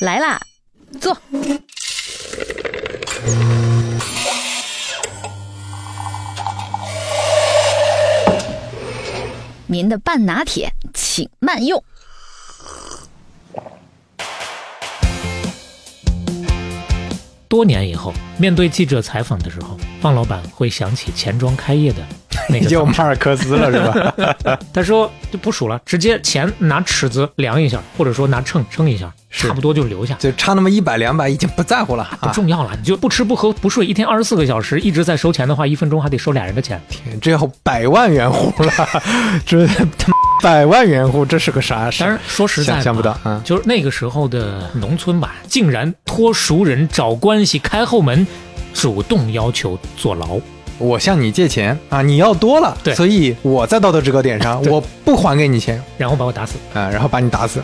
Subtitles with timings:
[0.00, 0.40] 来啦，
[1.00, 1.16] 坐。
[9.66, 11.82] 您的半拿铁，请慢用。
[17.48, 22.04] 多年以后，面对记者采访的时候，方老板会想起钱庄开业的
[22.48, 22.72] 那个 早晨。
[22.72, 24.58] 又马尔克斯了是吧？
[24.74, 30.14] 他说就不数了，直接钱拿尺子量一下，或者说拿秤称一下，是差不多就留下。
[30.14, 32.32] 就差那么一百两百，已经不在乎了 不啊！
[32.32, 36.80] 重要了，你就不吃不喝不睡，一天二十四个小时一直在收钱的话，一分钟还得收俩人的钱。
[36.88, 38.72] 天这要百万元户了，
[39.44, 42.00] 这他妈百万元户，这是个啥事？
[42.00, 43.40] 当然，说实在想不到啊！
[43.44, 48.26] 就是那个时候的农村吧，竟然托熟人找关系开后门，
[48.72, 50.38] 主动要求坐牢。
[50.78, 56.54] 我向你借钱啊，你要多了，对所以我在道德制高点上，我不还给你钱然后把我打死。
[56.74, 57.62] 啊，然后把你打死。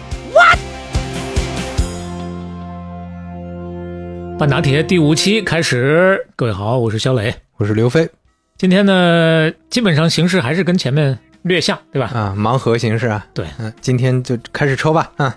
[4.41, 7.35] 半打铁第五期开始，各位好，我是肖磊。
[7.59, 8.09] 我是刘飞
[8.57, 12.07] 今天呢，基本上形式还是跟前面略像，对吧？
[12.15, 15.37] 啊，盲盒形式啊，对，嗯，今天就开始抽吧，啊，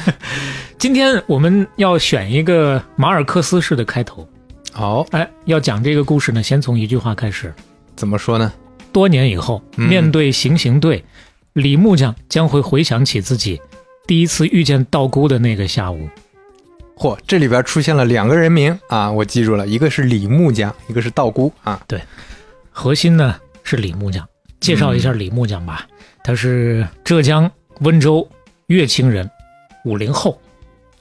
[0.76, 4.28] 今天我们要选一个马尔克斯式的开头。
[4.70, 7.54] 好，哎，要讲这个故事呢，先从一句话开始。
[7.96, 8.52] 怎么说呢？
[8.92, 11.02] 多年以后，嗯面对行刑队，
[11.54, 13.58] 李木匠将会回想起自己
[14.06, 16.06] 第一次遇见道姑的那个下午。
[16.96, 21.78] 嚯，这里边出现了两个人名啊，我记住了，一个是李木匠，一个是道姑啊。
[21.86, 22.00] 对
[22.70, 24.26] 核心呢是李木匠，
[24.60, 25.86] 介绍一下李木匠吧。
[26.24, 28.26] 他是浙江温州
[28.66, 29.30] 乐清人，
[29.84, 30.40] 五零后，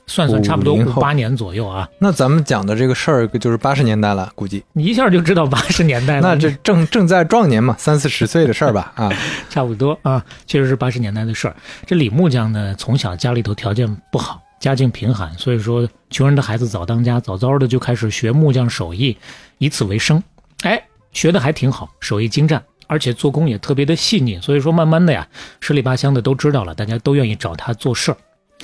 [0.05, 1.89] 算算差不多50后五八年左右啊。
[1.97, 9.09] 那咱们讲的这个事儿就是八十年代了，估计你一下就知道 八十年代了，那这正正在壮年嘛，三四十岁的事儿吧啊。
[9.49, 11.55] 差不多啊，确实是八十年代的事儿。
[11.87, 19.15] 这李木匠呢，从小家里头条件不好，家境贫寒，所以说穷人的孩子早当家，早早的就开始学木匠手艺，
[19.57, 20.21] 以此为生。
[20.63, 20.81] 哎，
[21.11, 24.39] 学的还挺好，手艺精湛，而且做工也特别的细腻。
[24.41, 25.27] 所以说，慢慢的呀，
[25.59, 28.17] 十里八乡的都知道了，大家都愿意找他做事儿。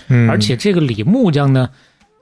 [0.08, 1.70] 嗯，而且这个李木匠呢，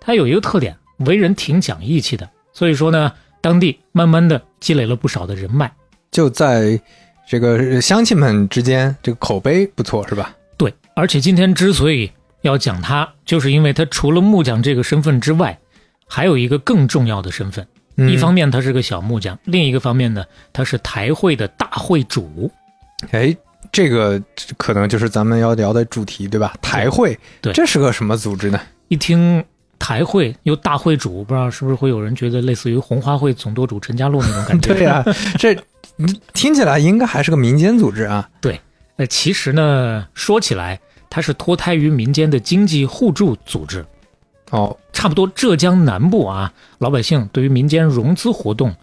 [0.02, 2.30] 他有一个特点，为人挺讲义气的。
[2.52, 5.72] 所以说呢，当地慢慢的积累了不少的人脉。
[6.12, 6.82] 就在
[7.30, 10.36] 这个乡亲们之间，这个口碑不错，是吧？
[10.58, 12.12] 对，而且今天之所以
[12.42, 15.58] 要讲他，就是因为他除了木匠这个身份之外，
[16.08, 17.66] 还有一个更重要的身份。
[18.02, 20.24] 嗯一方面他是个小木匠，另一个方面呢，
[20.54, 22.50] 他是台会的大会主。
[23.12, 23.36] 哎，
[23.74, 24.22] 这个
[24.56, 26.54] 可能就是咱们要聊的主题，对吧？
[26.62, 28.62] 台会，对这是个什么组织呢？
[28.88, 29.44] 一听
[29.78, 34.72] 台会又大会主，不知道是不是会有人觉得类似于红花会总舵主陈家洛那种感觉？
[34.74, 35.04] 对呀、
[35.38, 35.54] 这
[36.34, 38.30] 听起来应该还是个民间组织啊。
[38.40, 38.62] 对，
[38.96, 43.86] 那，其实呢，说起来，它是脱胎于民间的经济互助组织。
[44.52, 48.75] 哦，差不多浙江南部啊，老百姓对于民间融资活动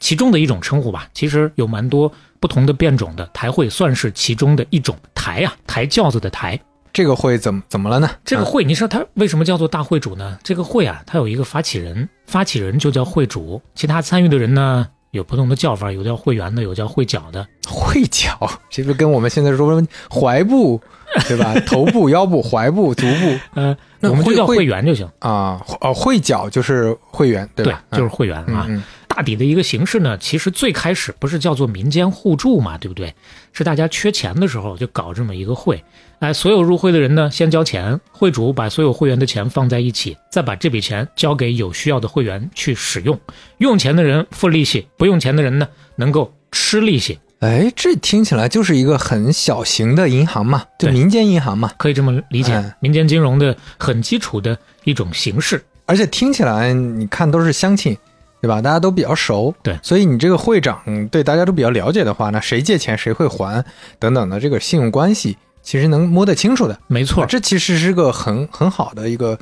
[0.00, 2.10] 其中的一种称呼吧，其实有蛮多
[2.40, 4.96] 不同的变种的，台会算是其中的一种。
[5.14, 6.58] 台啊，抬轿子的抬。
[6.92, 8.10] 这个会怎么怎么了呢？
[8.24, 10.38] 这个啊会你说它为什么叫做大会主呢？
[10.42, 17.46] 这个会啊，它有一个发起人，发起人就叫会主，其他参与的人呢有不同的叫法，有叫会员的，有叫会脚的。
[17.68, 20.80] 会脚，这不跟我们现在说踝部，
[21.28, 21.54] 对吧？
[21.66, 25.08] 头部、腰部、踝部、足部嗯， 那我们就叫会员就行。
[25.20, 27.82] 啊，哦，会脚就是会员，对吧？
[27.92, 28.66] 就是会员啊。
[28.68, 33.14] 嗯嗯大抵的一个形式呢，其实最开始不是叫做民间互助嘛，对不对？
[33.50, 35.82] 是大家缺钱的时候就搞这么一个会，
[36.18, 43.18] 哎，所有入会的人呢先交钱，会主把所有会员的钱放在一起，再把这笔钱交给有需要的会员去使用，
[43.56, 55.62] 用钱的人付利息，不用钱的人呢能够吃利息，哎，这听起来就是一个很小型的银行嘛，就对民间银行嘛，可以这么理解哎，民间金融的很基础的一种形式。
[55.84, 57.96] 而且听起来你看都是乡亲，
[58.40, 58.60] 对吧？
[58.60, 63.64] 大家都比较熟，对所以你这个会长嗯对大家都比较了解的话，那谁借钱谁会还
[63.98, 66.76] 等等的这个信用关系，其实能摸得清楚的。
[66.86, 69.38] 没错，这其实是个很很好的一个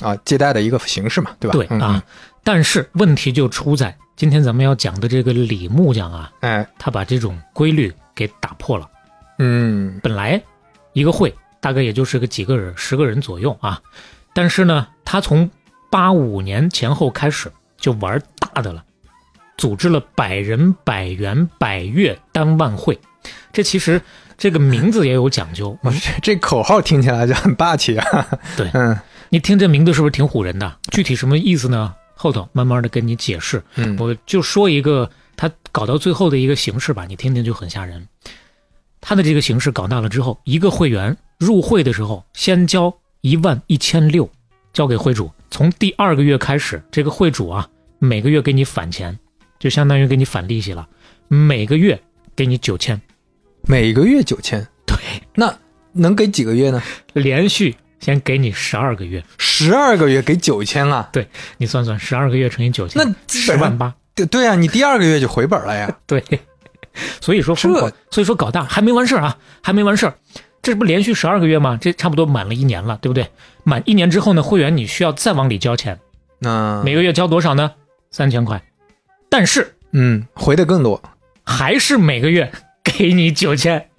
[0.00, 1.58] 啊借贷的一个形式嘛，对吧？
[1.70, 2.02] 嗯对啊，，
[2.48, 8.88] 但是问题就出在今天咱们要讲的这个李木匠啊，嗯哎，他把这种规律给打破了。
[9.38, 10.42] 嗯，本来
[10.94, 11.30] 一个会
[11.60, 13.78] 大概也就是个几个人，十个人左右啊，
[14.32, 15.50] 但是呢，他从
[15.90, 18.82] 八五年前后开始就玩大的了，
[19.58, 22.98] 组织了百人、百元、百月单万会。
[23.52, 24.00] 这其实
[24.38, 28.26] 这个名字也有讲究， 我这这口号听起来就很霸气啊。
[28.56, 28.98] 对嗯
[29.28, 30.78] 你听这名字是不是挺唬人的？
[30.90, 31.94] 具体什么意思呢？
[32.18, 33.62] 后头慢慢的跟你解释。
[33.76, 38.06] 嗯，我就说一个他搞到最后的一个形式吧，你听听就很吓人。
[39.00, 44.28] 他的这个形式搞大了之后，一个会员入会的时候先交一万一千六，
[44.72, 47.68] 交给会主，从第二个月开始，这个会主啊，
[48.00, 49.16] 每个月给你返钱，
[49.60, 50.88] 就相当于给你返利息了，
[51.28, 51.98] 每个月
[52.34, 53.00] 给你九千，
[53.62, 54.96] 每个月九千，对，
[55.34, 55.56] 那
[55.92, 56.82] 能给几个月呢？
[57.12, 61.10] 连续先给你十二个月，十二个月给九千啊？
[61.56, 65.94] 你算算，十二个月乘以九千，那十万八，对对啊，你第二个月就回本了呀。
[66.06, 66.22] 对，
[67.20, 70.14] 所以说疯狂，所以说搞大还没完事儿啊，还没完事儿，
[70.62, 71.78] 这不连续十二个月吗？
[71.80, 73.28] 这差不多满了一年了，对不对？
[73.64, 75.98] 满一年之后呢，会员你需要再往里交钱，
[76.38, 77.72] 那每个月交多少呢？
[78.10, 78.62] 三千块，
[79.28, 81.02] 但是嗯，回的更多，
[81.44, 82.50] 还是每个月
[82.82, 83.90] 给你九千，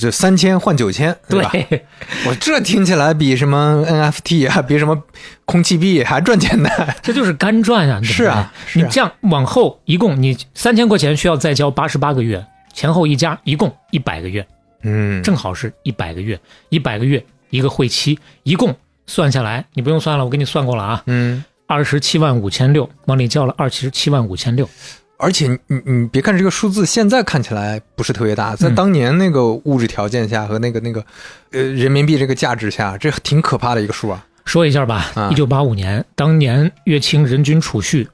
[0.00, 1.52] 就三千换九千，对吧？
[2.26, 5.00] 我这听起来比什么 NFT 啊，比什么
[5.44, 6.68] 空气币还赚钱呢？
[7.02, 8.00] 这就是干赚啊！
[8.02, 14.46] 是啊你这样往后一共你三千块钱需要再交八十八个月，前后一加一共一百个月，
[14.82, 18.74] 嗯，正好是一百个月，一百个月一个会期，一共
[19.06, 24.68] 算下来，你不用算了，我给你算过了啊，嗯，二十七万五千六，往里交了二十七万五千六，
[25.20, 28.74] 而且你你你别看这个数字现在看起来不是特别大，在嗯。
[28.74, 31.04] 当年那个物质条件下和那个那个
[31.52, 34.24] 呃人民币这个价值下，这挺可怕的一个数啊。
[34.44, 38.08] 说一下吧啊，一九八五年当年乐清人均储蓄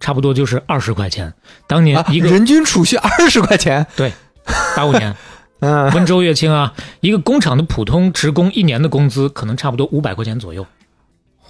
[0.00, 1.32] 差不多就是二十块钱，
[1.66, 4.12] 当年啊，一个人均储蓄二十块钱，对
[4.74, 5.14] 八五年。
[5.60, 10.64] 嗯，温州乐清啊，一个工厂的普通职工一年的工资可能差不多五百块钱左右。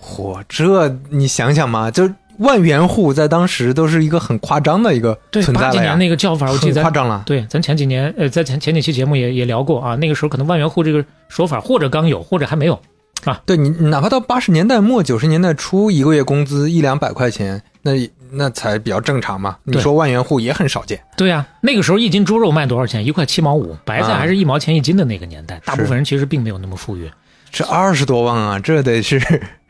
[0.00, 7.22] 嚯，这你想想嘛，就万元户在当时都是一个很夸张的一个对，存在了呀八几年，那个叫法，我记很得咱夸张了。
[7.26, 12.80] 对，咱前几年呃，在前前几期节目也也聊过啊，那个时候可能万元户这个说法或者刚有，或者还没有
[13.24, 13.40] 啊。
[13.44, 17.92] 对你，哪怕到八十年代末九十年代初，一个月工资一两百块钱，那
[18.30, 19.56] 那才比较正常嘛。
[19.64, 23.04] 你说万元户也很少见，对呀、那个时候一斤猪肉卖多少钱？
[23.04, 27.10] 一块七毛五，白菜啊还是一毛钱一斤的那个年代，大部分人其实并没有那么富裕。
[27.50, 29.20] 这二十多万啊，这得是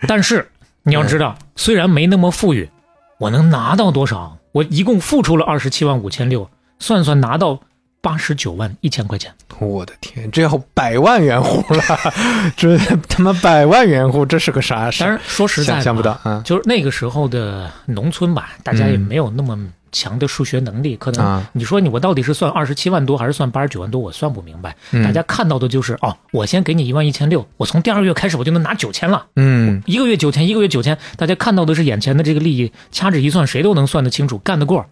[0.09, 0.47] 但是
[0.89, 2.69] 你要知道，虽然没那么富裕，
[3.19, 4.37] 我能拿到多少？
[4.53, 6.49] 我一共付出了二十七万五千六，
[6.79, 7.61] 算算拿到
[8.01, 9.31] 八十九万一千块钱。
[9.59, 11.83] 我的天，这要百万元户了，
[12.57, 15.05] 这他妈百万元户，这是个啥事？
[15.05, 16.19] 但是说实在的，想象不到。
[16.23, 19.59] 啊就是那个时候的农村吧，大家也嗯没有那么
[19.93, 21.51] 强的数学能力，可能啊！
[21.53, 24.77] 你说你我到底是算二十七万多还是算八十九万多，我算不明白。
[24.93, 34.85] 嗯大家看到的就是哦，我先给你一万一千六，我从第二个月开始我就能拿九千了，嗯，一个月九千，一个月九千，大家看到的是眼前的这个利益，掐指一算，谁都能算得清楚，干得过。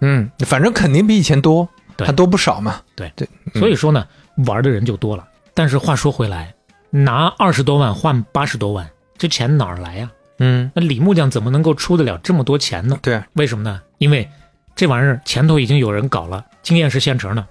[0.00, 2.80] 嗯，反正肯定比以前多，对还多不少嘛。
[2.94, 4.06] 对对，嗯所以说呢，
[4.46, 5.24] 玩的人就多了。
[5.54, 6.54] 但是话说回来，
[6.90, 10.10] 拿二十多万换八十多万，这钱哪儿来呀？
[10.38, 12.98] 嗯，那李木匠怎么能够出得了这么多钱呢？
[13.00, 13.80] 对啊，为什么呢？
[13.98, 14.28] 因为
[14.74, 17.46] 这玩意儿前头已经有人搞了，经验是现成的。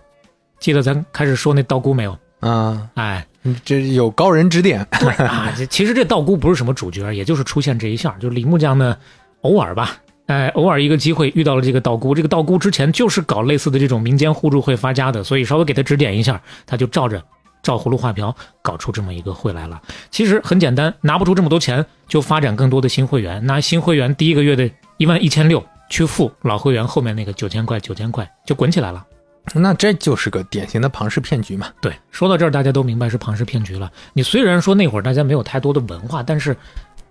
[0.59, 2.17] 记得咱开始说那道姑没有？
[2.39, 3.25] 啊，哎，
[3.63, 4.85] 这有高人指点。
[4.99, 8.15] 对啊，这 其实这道姑不是什么主角，也就是出现这一下。
[8.19, 8.95] 就李木匠呢，
[9.41, 9.97] 偶尔吧，
[10.27, 12.13] 哎，偶尔一个机会遇到了这个道姑。
[12.13, 17.23] 这个道姑之前就是搞类似的这种民间互助会发家的，所以稍微给他指点一下，他就照着
[17.63, 19.81] 照葫芦画瓢搞出这么一个会来了。
[20.11, 29.05] 其实很简单，拿不出这么多钱，就发展更多的新会员，拿新会员第一个月的一万一千六去付老会员后面那个九千块，九千块就滚起来了。
[29.53, 31.67] 那这就是个典型的庞氏骗局嘛。
[31.79, 33.91] 对，说到这儿，大家都明白是庞氏骗局了。
[34.13, 36.57] 你虽然说那会儿大家没有太多的文化，但是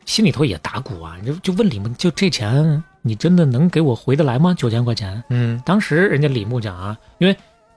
[0.04, 1.16] 心里头也打鼓啊。
[1.20, 4.52] 你就就问李木，就这钱你真的能给我回得来吗？
[4.58, 5.22] 九千块钱？
[5.30, 7.36] 嗯当时人家李牧讲啊，因为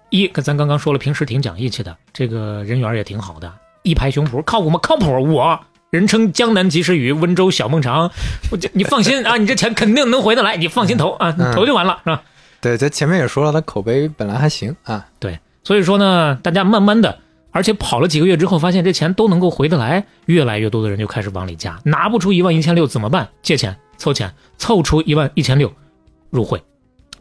[0.10, 4.80] 一跟咱刚刚说了，平时挺讲义气的，这个人缘也挺好的，一拍胸脯，靠谱吗？
[4.82, 5.60] 靠谱，我。
[5.90, 8.12] 人称江南及时雨，温州小孟尝。
[8.52, 12.22] 我这你放心啊， 你这钱肯定能回得来，你放心投啊，投就完了，是吧？
[12.60, 15.06] 对，咱前面也说了，他口碑本来还行啊。
[15.18, 17.20] 对，所以说呢，大家慢慢的，
[17.52, 23.30] 而且跑了几个月之后，发现这钱都能够回得来，越来越多的人就开始往里加，拿不出一万一千六怎么办？
[23.42, 25.72] 借钱凑钱，凑出一万一千六，
[26.30, 26.62] 入会。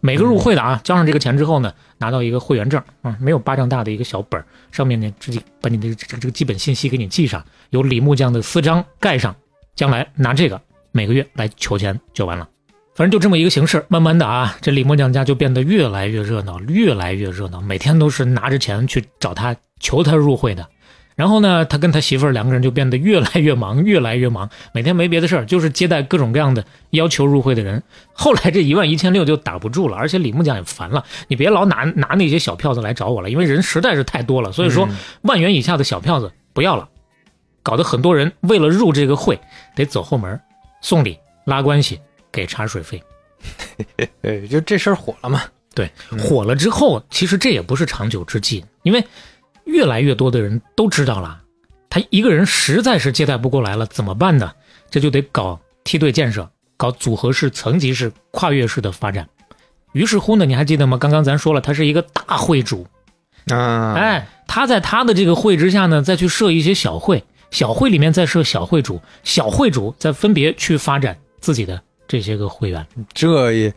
[0.07, 9.35] 每个入会的啊，交上这个钱之后呢，拿到一个会员证，啊、没有巴掌大的一个小本儿，上面呢自己把你的这个这个基本信息给你记上，有李木匠的私章盖上，
[9.75, 10.61] 将来拿这个
[10.93, 12.49] 每个月来求钱就完了。
[12.95, 20.65] 反正就这么一个形式，慢慢的啊，这李木匠家就变得越来越热闹，越来越热闹，每天都是拿着钱去找他求他入会的。
[21.17, 27.83] 然后呢，他跟他媳妇儿两个人就变得越来越忙，越来越忙，每天没别的事儿，就是接待各种各样的要求入会的人。
[28.13, 34.53] 后来这一万一千六就打不住了，而且李木匠也烦了，你别老拿拿那些小票子来找我了，因为人实在是太多了。
[34.53, 36.87] 所以说，嗯万元以下的小票子不要了，
[37.63, 39.41] 搞得很多人为了入这个会
[39.75, 40.39] 得走后门，
[40.83, 41.99] 送礼、拉关系、
[42.31, 43.03] 给茶水费。
[44.21, 45.41] 对， 就这事儿火了嘛。
[45.75, 49.03] 对，嗯火了之后，其实这也不是长久之计，因为
[49.67, 51.43] 越来越多的人都知道了，
[51.91, 54.51] 他一个人实在是接待不过来了，怎么办呢？
[54.91, 59.29] 这就得搞梯队建设，搞组合式、层级式、跨越式的发展。
[59.93, 60.97] 于是乎呢，你还记得吗？
[60.97, 62.87] 刚刚咱说了，他是一个大会主，
[63.49, 73.75] 啊，哎，他在他的这个会之下呢，再去设一些小会，小会里面再设小会主，小会主再分别去发展自己的这些个会员，这也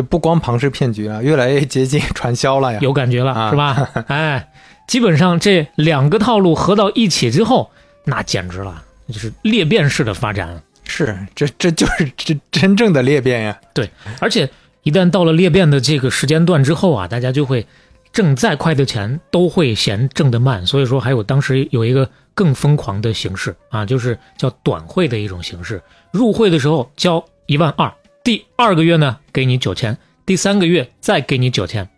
[0.00, 2.78] 这不光庞氏骗局了，越来越接近 传销了呀。
[2.80, 3.86] 有感觉了、啊是吧？
[4.08, 4.50] 哎，
[4.88, 7.70] 基本上这两个套路合到一起之后，
[8.04, 10.62] 那简直了，就是裂变式的发展。
[10.84, 13.60] 是，这这就是真真正的裂变呀。
[13.74, 13.90] 对，
[14.20, 14.48] 而且
[14.84, 17.66] 一旦到了裂变的这个时间段之后啊，大家就会
[18.10, 25.82] 挣再快的钱都会嫌挣得慢，所以说还有当时有一个更疯狂的形式啊，就是叫短会的一种形式。
[26.10, 27.92] 入会的时候交一万二，
[28.22, 29.96] 第二个月呢给你九千，
[30.26, 31.88] 第三个月再给你九千，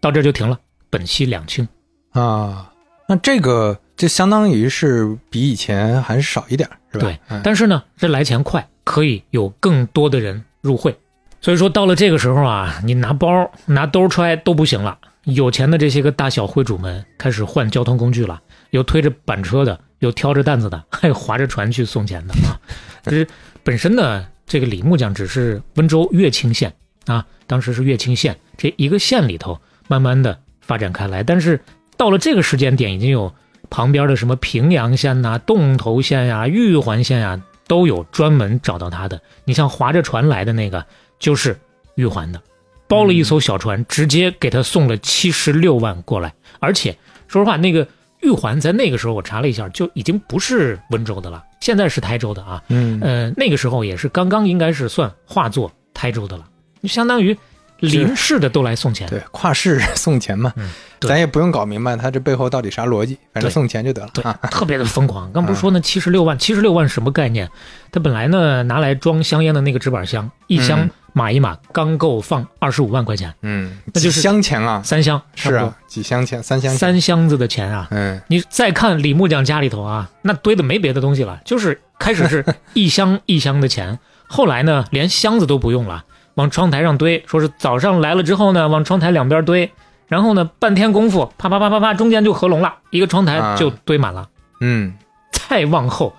[0.00, 1.68] 到这儿就停了，本息两清。
[2.12, 2.72] 啊，
[3.06, 7.04] 那这个就相当于是比以前还是少一点儿，是吧？
[7.04, 10.96] 对嗯，但是呢，这来钱快，可以有更多的人入会。
[11.42, 14.98] 所以说到了这个时候啊，你拿包拿兜揣都不行了。
[15.24, 18.40] 有钱的这些个大小会主们开始换交通工具了，
[18.70, 22.58] 有推着板车的，有挑着担子的，还有划着船去送钱的啊。
[23.04, 23.26] 就是
[23.62, 26.74] 本身呢，这个李木匠只是温州乐清县
[27.06, 31.60] 啊，当时是乐清县这一个县里头慢慢的发展开来，但是
[31.96, 33.32] 到了这个时间点，已经有
[33.70, 39.22] 旁边的什么平阳县呐、洞头县呀、玉环县呀，都有专门找到他的。
[39.44, 40.84] 你像划着船来的那个，
[41.20, 41.56] 就是
[41.94, 42.42] 玉环的，
[42.88, 46.34] 包了一艘小船，直接给他送了七十六万过来。
[46.58, 46.96] 而且
[47.28, 47.86] 说实话，那个
[48.22, 52.62] 玉环在那个时候我查了一下，就已经不是温州的了，现在是台州的啊。
[52.68, 56.44] 嗯，呃，那个时候也是刚刚应该是算划作台州的了，
[56.82, 57.36] 就相当于
[57.78, 59.08] 邻市的都来送钱。
[59.08, 65.30] 对，跨市送钱嘛，嗯对咱也不用搞明白他这背后到底啥逻辑，反正送钱就得了对啊。，特别的疯狂。
[65.32, 67.50] 刚不是说那七十六万，七十六万什么概念？
[67.90, 77.88] 他本来呢拿来装香烟的那个纸板箱，一箱嗯码一码，刚够放二十五万块钱，嗯，那就是几箱钱啊，三箱是啊，，几箱钱，三箱，三箱子的钱啊！
[77.90, 89.70] 嗯，你再看李木匠家里头啊，那堆的没别的东西了，就是开始是 一箱一箱的钱，后来呢连箱子都不用了，往窗台上堆，说是早上来了之后呢，往窗台两边堆，
[90.06, 94.28] 然后呢半天功夫，啪啪啪啪啪，中间就合拢了，一个窗台就堆满了。
[94.60, 94.94] 嗯，
[95.32, 96.14] 再往后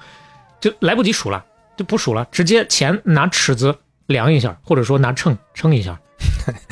[0.60, 1.44] 就来不及数了，
[1.78, 3.78] 就不数了，直接钱拿尺子
[4.12, 6.00] 量一下，或者说拿秤称一下，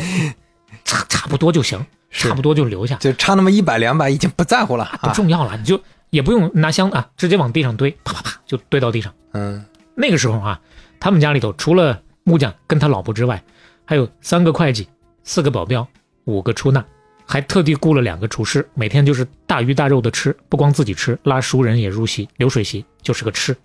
[0.86, 5.14] 差差不多就行，差不多就留下，就差那么一百两百，已经不在乎了不啊。
[5.14, 9.14] 重要了，你就也不用拿箱啊，直接往地上堆，啪啪啪就堆到地上。
[9.34, 9.66] 嗯，
[9.96, 10.60] 那个时候啊，
[11.00, 13.42] 他们家里头除了木匠跟他老婆之外，
[13.86, 14.88] 还有三个会计、
[15.24, 15.88] 四个保镖、
[16.26, 16.84] 五个出纳，
[17.26, 23.56] 还特地雇了两个厨师，每天就是大鱼大肉的吃，不光自己吃，拉熟人也入席，流水席就是个吃，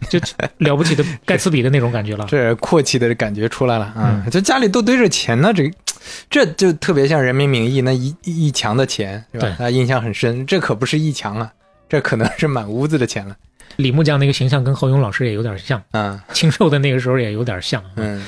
[0.08, 0.18] 就
[0.58, 2.26] 了不起的盖茨比的那种感觉了。
[2.30, 4.22] 这阔气的感觉出来了啊！
[4.24, 5.70] 嗯就家里都堆着钱呢，这
[6.30, 9.54] 这就特别像人民名义那一一墙的钱，是吧对？
[9.56, 11.50] 他印象很深，这可不是一墙啊，
[11.88, 13.36] 这可能是满屋子的钱了。
[13.76, 17.82] 李木匠那个形象跟侯勇老师也有点像，啊，清瘦的那个时候也有点像。
[17.96, 18.24] 嗯，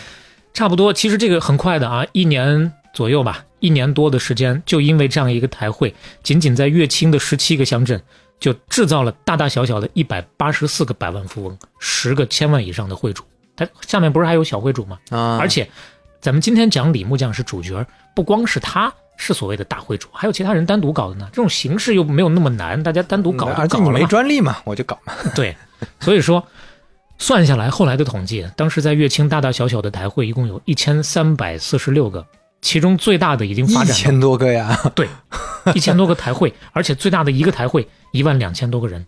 [0.53, 8.03] 差不多，其实这个很快的啊，一年左右吧，一年多的时间，就因为这样一个台会，仅仅在乐清的十七个乡镇，
[8.41, 13.25] 就制造了大大小小的一百八十四个百万富翁，十个千万以上的会主。
[13.57, 14.99] 他下面不是还有小会主吗？
[15.11, 15.69] 啊，而且，
[16.21, 21.29] 咱们今天讲李木匠是主角，不光是他是所谓的大会主，还有其他人单独搞的呢。
[21.33, 25.13] 这种形式又没有那么难，大家单独搞就搞了而且你没专利嘛，我就搞嘛。
[25.35, 25.57] 对，
[25.99, 26.47] 所以说
[27.19, 32.25] 算下来，后来的统计，当时在乐清大大小小的台会一共有一千三百四十六个，
[32.61, 35.09] 其中最大的已经发展一千多个呀，到对
[35.75, 39.07] 一千多个台会，而且最大的一个台会一万两千多个人。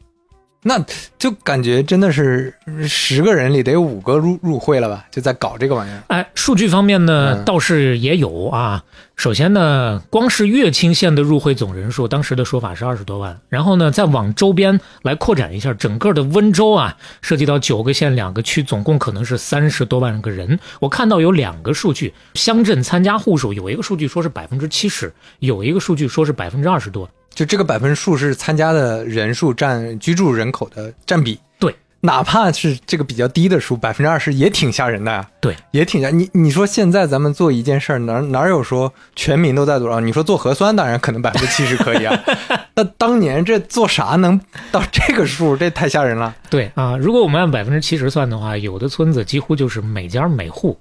[0.62, 0.78] 那
[1.18, 2.52] 就感觉真的是
[2.86, 5.06] 十个人里得有五个入入会了吧？
[5.10, 6.02] 就在搞这个玩意儿。
[6.08, 8.84] 哎，数据方面呢，嗯倒是也有啊。
[9.16, 13.40] 首先呢，光是乐清县的入会总人数，当时的说法是二十多万。
[13.48, 20.58] 然后呢，再往周边来扩展一下，整个的温州啊，涉及到九个县、两个区，总共可能是三十多万个人。
[20.78, 27.08] 我看到有两个数据，乡镇参加户数有一个数据说是百分之七十，有一个数据说是百分之二十多。
[27.34, 31.38] 就这个百分数是参加的人数占居住人口的占比。
[31.58, 35.26] 对，哪怕是这个比较低的数，百分之二十也挺吓人的呀。
[35.40, 36.10] 对，也挺吓。
[36.10, 40.00] 你你说现在咱们做一件事儿，哪哪有说全民都在多少？
[40.00, 42.18] 你说做核酸，当然可能百分之七十可以啊。
[42.74, 44.40] 那当年这做啥能
[44.72, 45.56] 到这个数？
[45.56, 46.34] 这太吓人了。
[46.48, 50.78] 对啊，如果我们按百分之七十算的话，有的村子几乎就是每家每户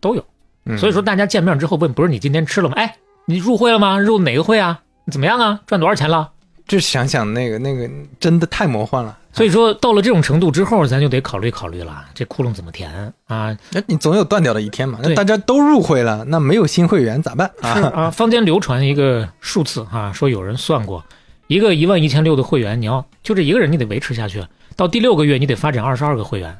[0.00, 0.24] 都有。
[0.64, 2.76] 嗯所以说，大家见面之后问，不是你今天吃了吗？
[2.76, 2.94] 哎，
[3.26, 3.98] 你入会了吗？
[3.98, 4.80] 入哪个会啊？
[5.10, 5.60] 怎么样啊？
[5.66, 6.30] 赚多少钱了？
[6.66, 7.90] 就想想那个那个
[8.20, 9.18] 真的太魔幻了。
[9.32, 13.56] 所以说到了这种程度之后，咱就得考虑考虑了，这窟窿怎么填啊？
[13.70, 14.98] 那你总有断掉的一天嘛。
[15.02, 17.92] 那大家都入会了，那没有新会员咋办是啊？
[17.94, 21.02] 啊，坊间流传一个数字啊，说有人算过，
[21.46, 24.44] 一个一万一千六的会员，你要就这一个人，你得维持下去，
[24.76, 26.56] 到第六个月你得发展二十二个会员，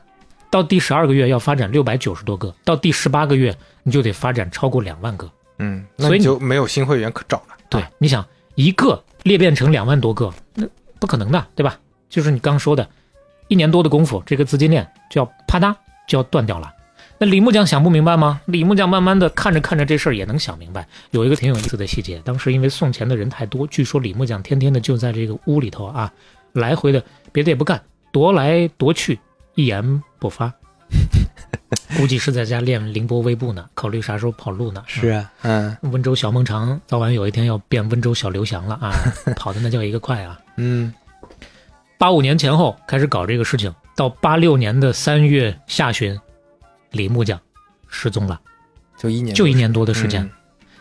[0.50, 5.30] 到第十二个月要发展六百九十多个，到第十八个月你就得发展超过两万个。
[5.62, 7.57] 嗯，所以就没有新会员可找了。
[7.71, 8.26] 对，你想
[8.57, 10.66] 一个裂变成两万多个，那
[10.99, 11.78] 不可能的，对吧？
[12.09, 12.87] 就是你刚说的，
[13.49, 15.75] 一年多的功夫，这个资金链就要啪嗒
[16.09, 16.73] 就要断掉了。
[17.19, 18.40] 那李木匠想不明白吗？
[18.47, 20.87] 李木匠慢慢的看着看着这事儿也能想明白。
[21.12, 26.12] 有一个挺有意思的细节，当时因为送钱的人太多，据说李木匠天天的就在这个屋里头啊，
[26.52, 27.81] 来回的别的也不干，
[28.12, 29.21] 踱来踱去，
[29.54, 30.52] 一言不发。
[31.96, 34.82] 估计是在家练凌波微步呢，考虑啥时候跑路呢。
[34.87, 38.92] 是啊，嗯温州小孟尝早晚有一天要变温州小刘翔了啊，
[39.37, 40.38] 跑的那叫一个快啊！
[40.56, 40.92] 嗯
[41.99, 46.18] 八五年前后开始搞这个事情，到八六年的三月下旬，
[46.90, 47.40] 李木匠
[47.88, 48.40] 失踪了，
[48.99, 50.22] 就一年就一年多的时间。
[50.22, 50.30] 嗯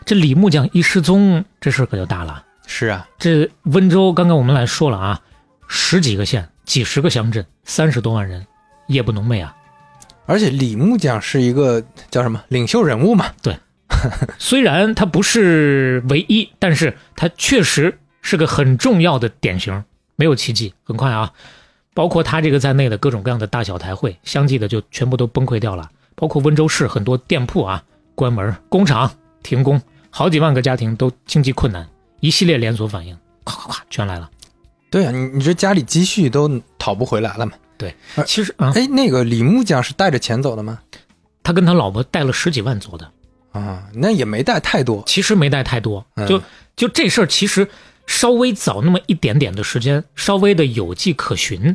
[0.04, 2.44] 这李木匠一失踪，这事儿可就大了。
[2.66, 5.20] 是啊，这温州刚刚我们来说了啊，
[5.68, 8.44] 十几个县，几十个乡镇，三十多万人，
[8.88, 9.54] 夜不能寐啊。
[10.26, 13.32] 而且李木匠是一个叫什么领袖人物嘛？
[13.42, 13.56] 对
[14.38, 19.84] 虽然他不是唯一，但是他确实是个很重要的典型。
[20.16, 21.32] 没有奇迹，很快啊，
[21.94, 25.90] 包括他这个在内的各种各样的大小台会，相继的就全部都崩溃掉了。
[26.14, 27.82] 包括温州市很多店铺啊
[28.14, 29.10] 关门，工厂
[29.42, 31.88] 停工，好几万个家庭都经济困难，
[32.20, 33.14] 一系列连锁反应，
[33.44, 34.30] 咵咵咵全来了。
[34.90, 37.52] 对啊，你你这家里积蓄都讨不回来了嘛？
[38.16, 40.78] 呃其实啊，哎，那个李木匠是带着钱走的吗？
[41.42, 43.10] 他跟他老婆带了十几万走的，
[43.50, 45.02] 啊，那也没带太多。
[45.06, 46.40] 其实没带太多，嗯就
[46.76, 47.66] 就这事儿其实
[48.06, 51.74] 稍微早那么一点点的时间，稍微的有迹可循。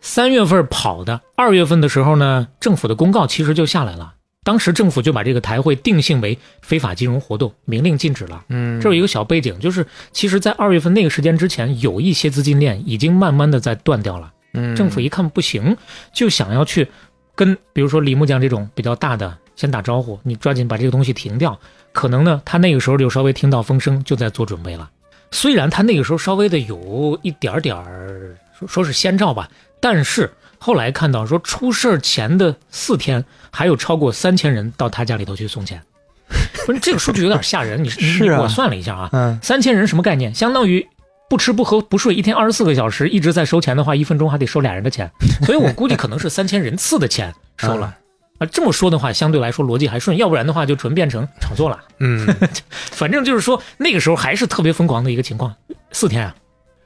[0.00, 4.14] 三月份跑的，二月份的时候呢，政府的公告其实就下来了。
[4.44, 8.44] 当时政府就把这个台会定性为非法金融活动，明令禁止了。
[8.48, 14.32] 嗯，这有一个小背景，就是其实，在二月份那个时间之前，有一些资金链已经慢慢的在断掉了。
[14.52, 15.76] 嗯政府一看不行，
[16.12, 16.88] 就想要去
[17.34, 21.58] 跟比如说李木匠这种比较大的先打招呼，你抓紧把这个东西停掉。
[21.92, 24.88] 可能呢，他那个时候就稍微听到风声，就在做准备了。
[25.30, 29.48] 虽然他那个时候稍微的有一点点儿说说是先兆吧，
[29.80, 35.82] 但是后来看到说出事儿前的四天，还有超过三千人到他家里头去送钱。
[36.66, 40.34] 不是这个数据有点吓人，你你是啊我算了一下啊，嗯三千人什么概念？
[40.34, 40.86] 相当于
[41.28, 45.10] 不吃不喝不睡，一天二十四个小时一直在收钱的话，一分钟还得收俩人的钱，
[45.44, 47.96] 所以我估计可能是三千人次的钱 收了。
[48.38, 51.78] 啊，这么说的话，相对来说逻辑还顺，要不然的话就纯变成炒作了。
[51.98, 52.24] 嗯
[52.92, 55.52] 反正就是说，那个时候还是特别疯狂的一个情况。
[55.90, 56.34] 四天啊，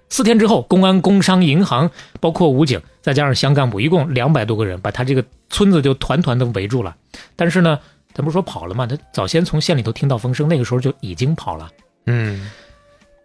[0.08, 6.96] 四天之后，公安、工商、银行，包括武警，再加上乡干部，一共两百多个人，把他这个村子就团团的围住了。
[7.36, 7.78] 但是呢，
[8.14, 8.86] 咱不是说跑了吗？
[8.86, 11.68] 他早先从县里头听到风声，那个时候就已经跑了。
[12.06, 12.50] 嗯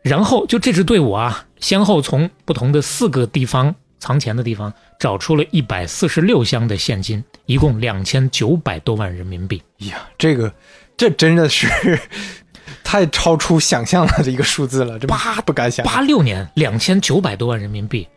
[0.07, 9.61] 然后就这支队伍啊，先后从不同的四个地方藏钱的地方找出了一百四十六箱的现金，一共两千九百多万人民币。
[9.79, 10.51] 呀，这个
[10.95, 11.67] 这真的是
[12.83, 15.85] 太超出想象了的一个数字了，这八不敢想。
[15.85, 18.07] 八六年两千九百多万人民币，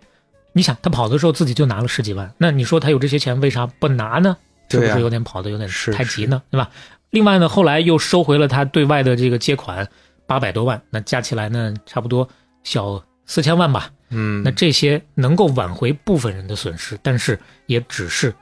[0.53, 4.37] 你想他跑的时候自己就拿了十几万，那你说他有这些钱为啥不拿呢？
[4.69, 6.41] 是不是有点跑的有点太急呢？
[6.51, 6.71] 对吧？
[7.11, 9.89] 另外呢，后来又收回了他对外的这个借款
[10.31, 12.29] 八百多万，那加起来呢，差不多
[12.63, 13.91] 小四千万吧。
[14.11, 18.33] 嗯，那这些能够挽回部分人的损失，但是也只是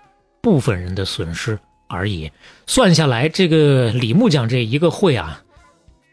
[0.43, 2.31] 部分人的损失而已。
[2.67, 5.43] 算下来，这个李木匠这一个会啊，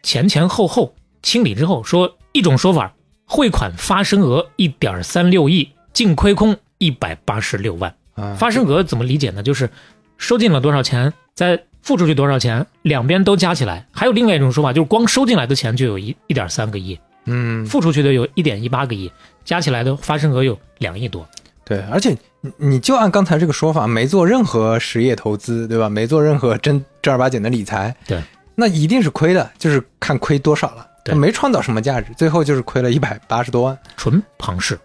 [0.02, 7.94] 前前后后清理之后，说一种说法，汇款发生额一点三六亿，净亏空一百八十六万。
[8.14, 9.44] 啊发生额怎么理解呢？
[9.44, 9.70] 就是
[10.18, 13.86] 收进了多少钱，再付出去多少钱，两边都加起来。
[13.92, 19.10] 还有另外一种说法，就是光收进来的钱就有一一点三个亿，嗯付出去的有一点一八个亿，
[19.46, 21.26] 加起来的发生额有两亿多。
[21.64, 25.88] 对，而且你你就按刚才这个说法，没做任何实业投资，对吧？
[25.88, 28.22] 没做任何真正儿八经的理财，对，
[28.56, 30.88] 那一定是亏的，就是看亏多少了。
[31.04, 33.78] 对没创造什么价值，最后就是亏了一百八十多万。
[33.96, 34.76] 纯庞氏，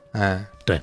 [0.66, 0.81] 嗯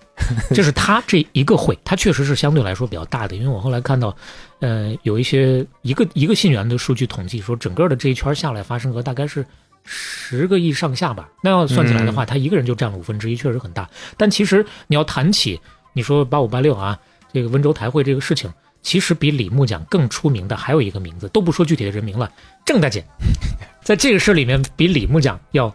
[0.53, 4.13] 这 是他这一个会，他确实是相对来说比较大的，因为我后来看到，
[4.59, 9.45] 呃，有一些一个一个信源的数据统计说，整个的这一圈下来发生额大概是
[9.85, 11.29] 十个亿上下吧。
[11.41, 13.89] 那要算起来的话，他一个人就占了五分之一，确实很大。
[14.17, 15.57] 但其实你要谈起
[15.93, 16.99] 你说八五八六啊，
[17.31, 22.29] 这个温州台会这个事情，其实比李木匠更出名的还有一个名字，都不说具体的人名了，
[22.65, 23.01] 郑大姐，
[23.81, 25.73] 在这个事里面比李木匠要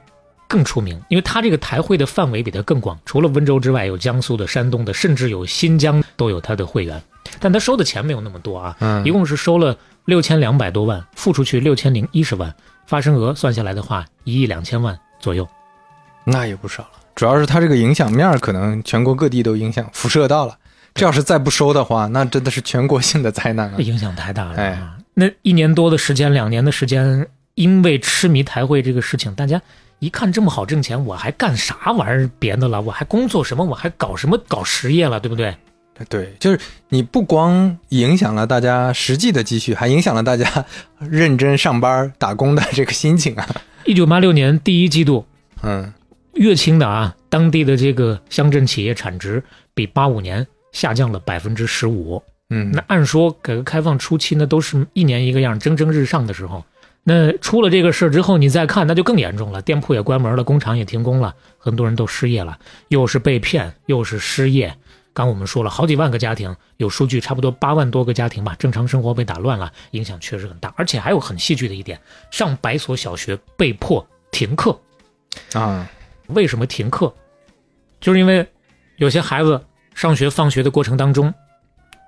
[0.53, 7.03] 更出名，因为他这个台会的范围比它更广，除了温州之外，有江苏的、山东的，甚至有新疆都有他的会员。
[7.41, 12.55] 但他收的钱没有那么多啊，嗯一共是收了六千两百多万，付出去六千零一十万，
[12.87, 15.49] 发生额算下来的话，一亿两千万左右。
[16.25, 16.91] 那也不少了。
[17.15, 20.55] 主要是它这个影响面可能全国各地都影响辐射到了。
[20.95, 23.81] 这要是再不收的话，那真的是全国性的灾难了。
[23.81, 24.99] 影响太大了哎啊！
[25.15, 29.61] 那一年多的时间，两年的时间，因为痴迷台会这个事情，大家
[30.03, 32.83] 一看这么好挣钱，我还干啥玩意儿别的了？
[32.83, 33.65] 我还工作什么？
[33.65, 35.21] 我还搞什么搞实业了？
[35.21, 35.55] 对不对？
[36.09, 40.67] 对，就是你不光影响了大家实际的积蓄，还影响了大家
[40.99, 43.49] 认真上班打工的这个心情啊。
[43.85, 45.25] 一九八六年第一季度，
[45.63, 45.93] 嗯，
[46.33, 49.41] 乐清的啊，当地的这个乡镇企业产值
[49.73, 52.21] 比八五年下降了百分之十五。
[52.51, 56.65] 嗯，那按说改革开放初期呢，都是一年一个样，蒸蒸日上的时候。
[57.05, 64.77] 那出了这个事之后，你再看，那就更严重了，店铺也关门了，工厂也停工了，很多人都失业了，又是被骗，又是失业。
[65.15, 70.73] 刚我们说了，好几万个家庭，有数据，差不多八万多个家庭吧，正常生活被打乱了，影响确实很大。
[70.77, 74.79] 而且还有很戏剧的一点，上百所小学被迫停课。
[75.53, 75.87] 啊，
[76.29, 77.13] 为什么停课？
[78.01, 78.47] 就是因为
[78.97, 79.63] 有些孩子
[79.95, 81.33] 上学放学的过程当中，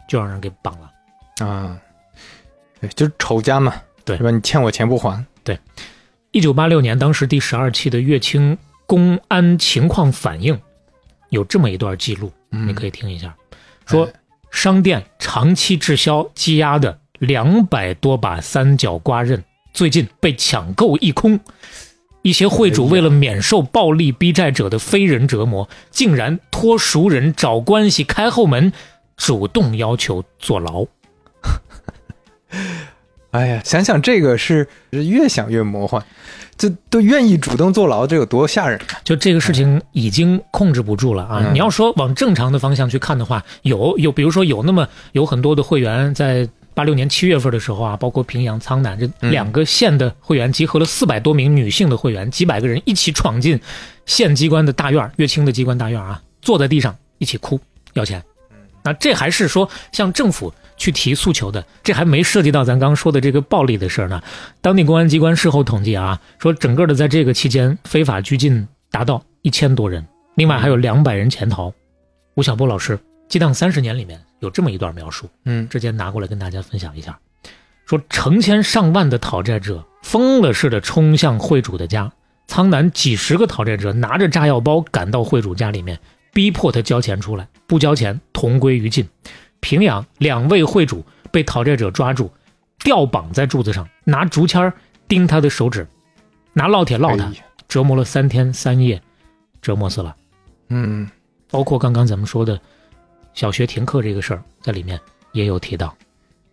[0.09, 0.91] 就让人给绑了。
[1.47, 1.79] 啊，
[2.81, 4.31] 对，就是仇家嘛，对是吧？
[4.31, 5.59] 你欠我钱不还，对
[6.33, 10.61] 一九八六年，当时第十二期的乐清公安情况反映
[11.31, 13.35] 有这么一段记录，嗯你可以听一下。
[13.87, 14.09] 说
[14.51, 21.41] 商店长期滞销积压的两百多把三角刮刃，最近被抢购一空。
[22.23, 28.73] 一些会主为了免受暴力逼债者的非人折磨，竟然托熟人找关系开后门，
[29.15, 30.87] 主动要求坐牢。
[33.35, 36.01] 哎呀，想想这个是越想越魔幻，
[36.57, 39.01] 这都愿意主动坐牢，这有多吓人啊！
[39.03, 41.43] 就这个事情已经控制不住了啊！
[41.45, 53.61] 嗯你要说往正常的方向去看的话，有有，比如说有那么有很多的会员在八六年七月份的时候啊，包括平阳、苍南这嗯两个县的会员集合了四百多名女性的会员，几百个人一起闯进
[54.07, 57.59] 县机关的大院，乐清的机关大院啊，坐在地上一起哭
[57.95, 58.23] 要钱。
[58.85, 64.23] 那这还是说向政府去提诉求的，这还没涉及到咱刚说的这个暴力的事儿呢。
[64.61, 70.07] 当地公安机关事后统计啊，说整个的在这个期间非法拘禁达到一千多人，
[70.37, 71.73] 另外还有两百人潜逃。
[72.35, 72.97] 吴晓波老师
[73.29, 77.19] 《激荡三十年》里面有这么一段描述，嗯之前拿过来跟大家分享一下，
[77.87, 82.13] 说成千上万的讨债者疯了似的冲向会主的家，
[82.49, 85.99] 苍南几十个讨债者拿着炸药包赶到会主家里面，
[86.33, 89.09] 逼迫他交钱出来，不交钱同归于尽。
[89.65, 92.31] 平阳两位会主被讨债者抓住，
[92.81, 94.71] 吊绑在柱子上，拿竹签儿
[95.09, 95.89] 钉他的手指，
[96.53, 97.33] 拿烙铁烙他哎，
[97.67, 99.01] 折磨了三天三夜，
[99.63, 100.15] 折磨死了。
[100.69, 101.09] 嗯，
[101.51, 102.61] 包括刚刚咱们说的
[103.33, 105.01] 小学停课这个事儿，在里面
[105.33, 105.97] 也有提到。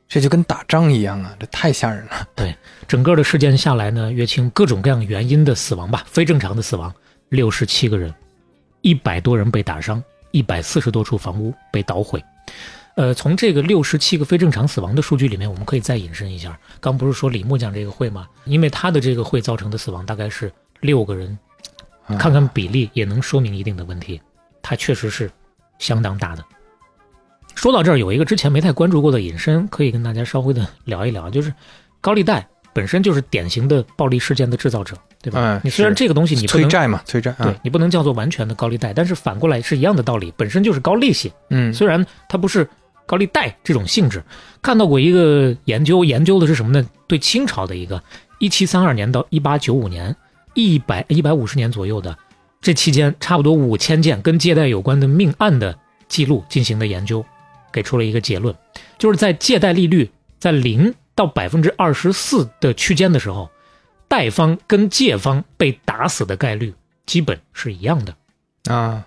[0.07, 2.25] 这就跟打仗一样啊，这太吓人了。
[2.33, 2.55] 对
[2.87, 6.93] 整个的事件下来呢，乐清各种各样原因的死亡吧，非正常的死亡，
[7.27, 8.13] 六十七个人，
[8.79, 12.23] 一百多人被打伤，一百四十多处房屋被捣毁。
[12.95, 16.57] 呃，从这个六十七个非正常死亡的数据里面，我们可以再引申一下。
[16.79, 18.27] 刚不是说李木匠这个会吗？
[18.45, 20.51] 因为他的这个会造成的死亡大概是
[20.81, 21.37] 六个人，
[22.05, 24.21] 啊看看比例也能说明一定的问题，
[24.61, 25.31] 它确实是
[25.79, 26.43] 相当大的。
[27.55, 31.53] 说到这儿，有一个之前没太关注过的引申，可以跟大家稍微的聊一聊，就是
[31.99, 35.39] 高利贷本身就是典型的暴力事件的制造者，对吧？
[35.39, 37.31] 嗯你虽然这个东西你不能催债嘛，催债。
[37.31, 42.67] 啊对你不能叫做完全的高利贷，但是反过来是一样的道理，本身就是高利息，嗯虽然它不是
[43.05, 44.23] 高利贷这种性质。
[44.61, 46.87] 看到过一个研究，研究的是什么呢？
[47.07, 48.01] 对清朝的一个
[48.39, 50.15] 一七三二年到一八九五年，
[50.53, 52.17] 一百一百五十年左右的
[52.61, 57.25] 这期间，差不多五千件跟借贷有关的命案的记录进行的研究，
[57.71, 58.55] 给出了一个结论，
[58.97, 60.09] 就是在借贷利率
[60.39, 63.49] 在零到百分之二十四的区间的时候，
[64.07, 66.73] 贷方跟借方被打死的概率
[67.05, 68.15] 基本是一样的。
[68.73, 69.05] 啊，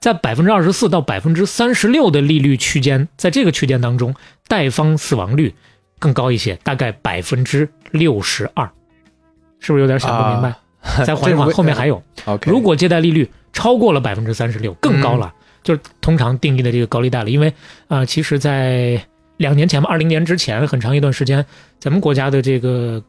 [0.00, 4.14] 在百分之二十四到百分之三十六的利率区间，在这个区间当中，
[4.46, 5.54] 贷方死亡率
[5.98, 8.70] 更高一些，大概百分之六十二，
[9.58, 11.04] 是不是有点想不明白？
[11.04, 12.02] 再缓一缓，后面还有。
[12.46, 15.34] 如果借贷利率超过了百分之三十六，更高了，
[15.64, 17.30] 就是通常定义的这个高利贷了。
[17.30, 17.48] 因为
[17.88, 19.04] 啊、呃其实，在
[19.38, 21.44] 两年前吧，二零年之前很长一段时间，
[21.80, 23.02] 咱们国家的这个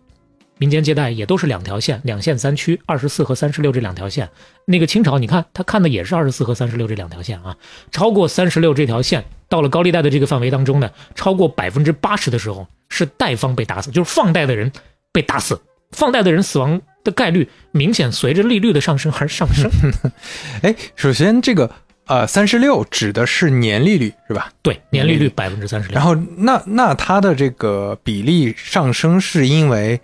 [0.60, 4.30] 民间借贷也都是两条线，两线三区，二十四和三十六这两条线。
[4.65, 7.56] 那个清朝，你看他看的也是二十四和三十六这两条线啊，
[7.91, 14.72] 超过三十六这条线，到了高利贷的这个范围当中呢，超过百分之八十的时候，是贷方被打死，就是放贷的人
[15.13, 15.60] 被打死，
[15.91, 19.72] 放贷的人死亡的概率明显随着利率的上升而上升。
[20.62, 21.72] 哎，首先这个
[22.06, 24.52] 呃三十六指的是年利率是吧？
[24.62, 25.95] 对，年利率百分之三十六。
[25.95, 30.00] 然后那那它的这个比例上升是因为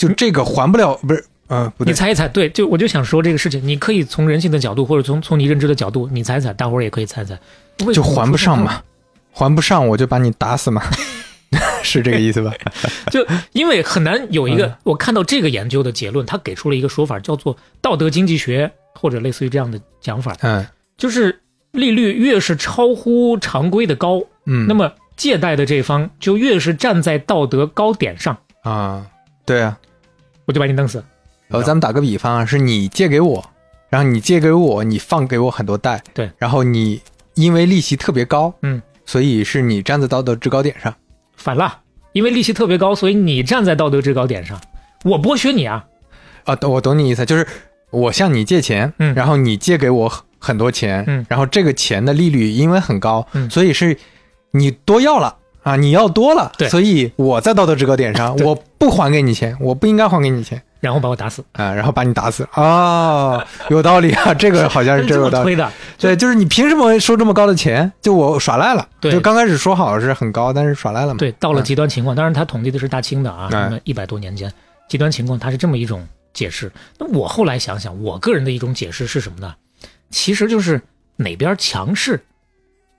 [0.00, 1.90] 就这个还不了不是呃不对。
[1.90, 7.38] 你猜一猜，对，就我就想说这个事情，你可以从人性的角度，或者从从你认知的角度，你猜一猜，大伙儿也可以猜猜，
[7.92, 8.82] 就还不上嘛，
[9.30, 10.82] 还不上我就把你打死嘛，
[11.84, 12.50] 是这个意思吧？
[13.12, 14.76] 就因为很难有一个，嗯。
[14.84, 20.66] 我看到这个研究的结论，他给出了一个说法，叫做道德经济学，或者类似于这样的讲法，嗯。
[20.96, 21.40] 就是
[21.72, 29.06] 利率越是超乎常规的高，嗯，那么借贷的这方就越是站在道德高点上，啊，
[29.46, 29.78] 对啊，
[30.50, 31.02] 我就把你弄死。
[31.50, 33.44] 呃，咱们打个比方啊，是你借给我，
[33.88, 37.00] 然后你借给我，你放给我很多贷，对，然后你
[37.34, 40.92] 因为利息特别高，嗯，所以是你站在道德制高点上，
[41.36, 41.78] 反了，
[42.12, 44.60] 因为利息特别高，所以你站在道德制高点上，
[45.04, 45.84] 我剥削你啊。
[46.44, 47.46] 啊，我懂你意思，就是
[47.90, 53.96] 我向你借钱，嗯然后你借给我很很多钱，嗯然后这个钱的利率因为很高，嗯所以是
[54.50, 65.54] 你多要了啊，你要多了，对所以我在道德制高点上，对我不还给你钱，我不应该还给你钱然后把我打死，啊，然后把你打死啊，有道理啊，这个好像是 这真有道理。
[65.54, 67.92] 的，对，就是你凭什么收这么高的钱？
[68.00, 68.88] 就我耍赖了。
[68.98, 71.18] 对就刚开始说好是很高，但是耍赖了嘛。
[71.18, 74.50] 对，到了极端情况，当然他统计的是大清的啊，哎那么一百多年间，
[74.88, 76.72] 极端情况他是这么一种解释。
[76.98, 79.54] 那我后来想想，我个人的一种解释是什么呢？
[80.08, 80.80] 其实就是
[81.16, 82.18] 哪边强势，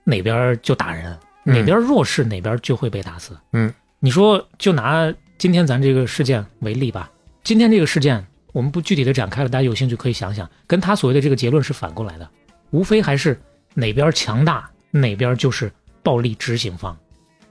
[0.03, 3.37] 哪边就打人；嗯哪边弱势，哪边就会被打死。
[3.53, 7.09] 嗯，你说就拿今天咱这个事件为例吧，
[7.43, 12.29] 今天这个事件我们不具体的展开了，大家有兴趣可以想想，跟他所谓的这个结论是反过来的，
[12.69, 13.39] 无非还是
[13.73, 15.71] 哪边强大，哪边就是
[16.03, 16.97] 暴力执行方。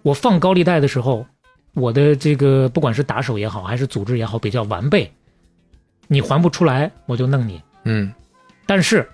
[0.03, 1.26] 我放高利贷的时候，
[1.74, 5.12] 我的这个不管是打手也好，还是组织也好，比较完备，
[6.07, 7.61] 你还不出来，我就弄你。
[7.85, 8.12] 嗯
[8.66, 9.09] 但是，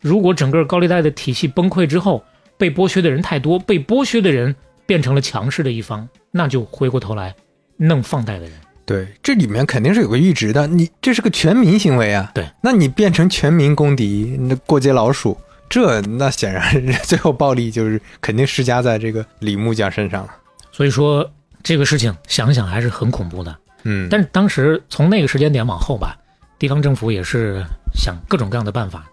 [0.00, 2.24] 如果整个高利贷的体系崩溃之后，
[2.58, 7.34] 被剥削的人太多，被剥削的人变成了强势的一方，那就回过头来
[7.76, 8.52] 弄放贷的人。
[8.84, 10.66] 对，这里面肯定是有个阈值的。
[10.66, 12.30] 你这是个全民行为啊。
[12.34, 16.62] 对，那你变成全民公敌，那过街老鼠，这那显然
[17.02, 20.34] 最后暴力就是肯定施加在这个李木匠身上了。
[20.72, 21.30] 所以说
[21.62, 23.54] 这个事情想想还是很恐怖的。
[23.84, 26.16] 嗯，但是当时从那个时间点往后吧，
[26.58, 27.62] 地方政府也是
[27.94, 29.06] 想各种各样的办法，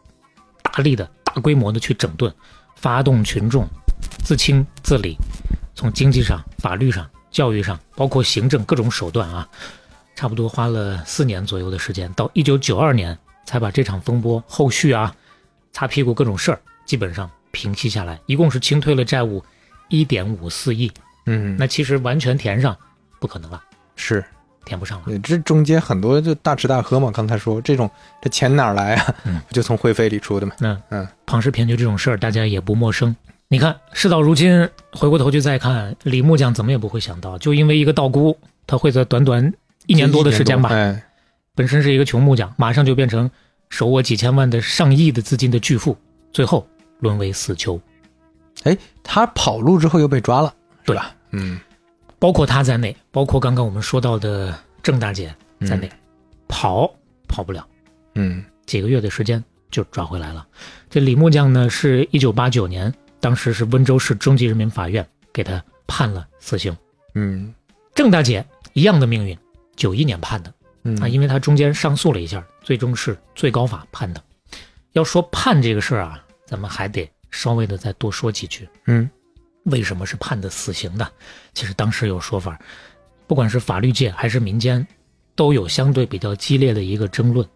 [0.63, 2.33] 大力的、大规模的去整顿，
[2.75, 3.67] 发动群众
[4.23, 5.17] 自清自理，
[5.73, 9.47] 从经济上、法律上、教育上，包括行政各种手段啊，
[10.15, 15.15] 差不多花了四年左右的时间，到一九九二年才把这场风波后续啊
[15.71, 19.43] 擦屁股各种事儿基本上平息下来，一共是清退了债务
[19.89, 20.91] 一点五四亿，
[21.25, 22.75] 嗯，那其实完全填上
[23.19, 23.61] 不可能了，
[23.95, 24.23] 是
[24.65, 25.03] 填不上了。
[25.05, 27.11] 对这中间很多就大吃大喝嘛。
[27.13, 27.89] 刚才说这种
[28.21, 29.15] 这钱哪儿来啊？
[29.25, 30.53] 嗯不 就从会费里出的嘛。
[30.59, 33.15] 嗯嗯庞氏骗局这种事儿，大家也不陌生。
[33.47, 39.53] 你看，事到如今，回过头去再看，李木匠怎么也不会想到，就因为一个道姑，他会在短短
[39.85, 41.03] 一年多的时间吧，哎，
[41.53, 43.29] 本身是一个穷木匠，马上就变成
[43.69, 45.95] 手握几千万的上亿的资金的巨富，
[46.33, 46.67] 最后
[47.01, 47.79] 沦为死囚。
[48.63, 50.51] 哎他跑路之后又被抓了，
[50.81, 51.15] 是对吧？
[51.31, 51.59] 嗯，
[52.25, 55.31] 包括他在内，包括刚刚我们说到的郑大姐
[55.63, 55.87] 在内，
[56.47, 56.91] 跑
[57.27, 57.67] 跑不了，
[58.15, 60.47] 嗯几个月的时间就转回来了。
[60.89, 66.75] 这李木匠呢，是一九八九年，当时是温州市中级人民法院给他判了死刑。
[67.13, 67.53] 嗯
[67.93, 69.37] 郑大姐一样的命运，
[69.75, 74.23] 九一年判的嗯啊，因为她中间上诉了一下，最终是最高法判的。
[74.93, 78.67] 要说判这个事儿啊，咱们还得稍微的再多说几句。
[78.87, 79.07] 嗯
[79.65, 81.07] 为什么是判的死刑的？
[81.53, 82.59] 其实当时有说法，
[83.27, 84.85] 不管是法律界还是民间，
[85.35, 87.47] 都有相对比较激烈的一个争论。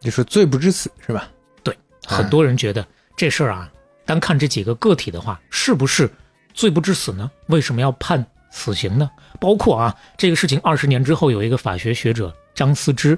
[0.00, 1.30] 就是罪不至死是吧？
[1.62, 2.84] 对很多人觉得
[3.16, 3.72] 这事儿啊，
[4.04, 6.10] 单看这几个个体的话，是不是
[6.52, 7.30] 罪不至死呢？
[7.46, 9.08] 为什么要判死刑呢？
[9.38, 13.16] 包括啊，这个事情二十年之后，有一个法学学者张思之，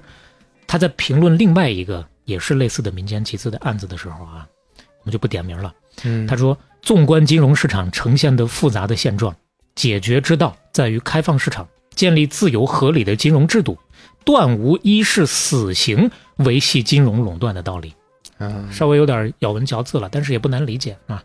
[0.67, 5.75] 他在评论另外一个也是类似的民间集资的案子的时候啊，我们就不点名了。
[6.03, 9.35] 嗯他说，纵观金融市场呈现的复杂的现状，
[9.75, 13.79] 解决之道在于开放市场，建立自由合理的金融制度，
[14.23, 17.94] 断无一是死刑维系金融垄断的道理。
[18.38, 21.25] 嗯，稍微有点咬文嚼字了，但是也不难理解啊。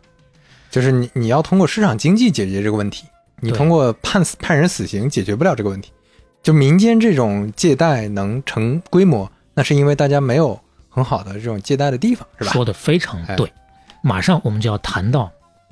[0.71, 3.05] 就是你你要通过市场经济解决这个问题，
[3.41, 5.91] 你通过判死判人死刑解决不了这个问题。
[6.41, 12.51] 就民间这种借贷能成规模，那是因为大家没有很好的这种借贷的地方，是吧？
[12.51, 13.51] 说的非常哎对。
[14.01, 15.29] 马上我们就要谈到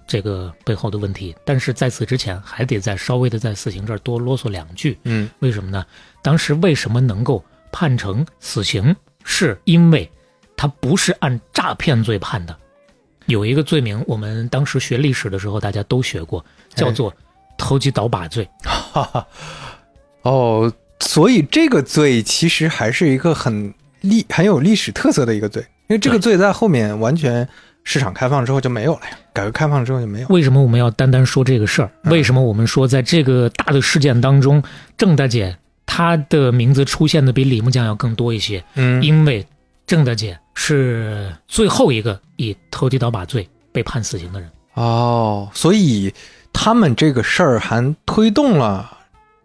[0.08, 4.98] 这个背后的问题，但是在此之前，还得再稍微的在死刑这儿多啰嗦两句。
[5.04, 5.86] 嗯为什么呢？
[6.24, 10.10] 当时为什么能够判成死刑，是因为
[10.56, 12.58] 他不是按诈骗罪判的。
[13.26, 16.44] 有一个罪名，我们当时学历史的时候大家都学过，
[16.74, 17.14] 叫做
[17.58, 18.48] 投机倒把罪。
[18.64, 19.28] 哈哈，
[20.22, 27.48] 哦，所以这个罪其实还是一个很历很有历史特色的一个罪，因为这个罪在后面完全
[27.90, 30.28] 市场开放之后就没有了呀，改革开放之后就没有。
[30.28, 31.90] 为什么我们要单单说这个事儿？
[32.04, 34.62] 为什么我们说在这个大的事件当中，
[34.98, 38.62] 郑大姐她的名字出现的比李木匠要更多一些？
[38.76, 39.48] 嗯，因为
[39.86, 44.50] 郑大姐是最后一个以投机倒把罪被判死刑的人。
[44.74, 46.14] 哦，所以
[46.52, 48.98] 他们这个事儿还推动了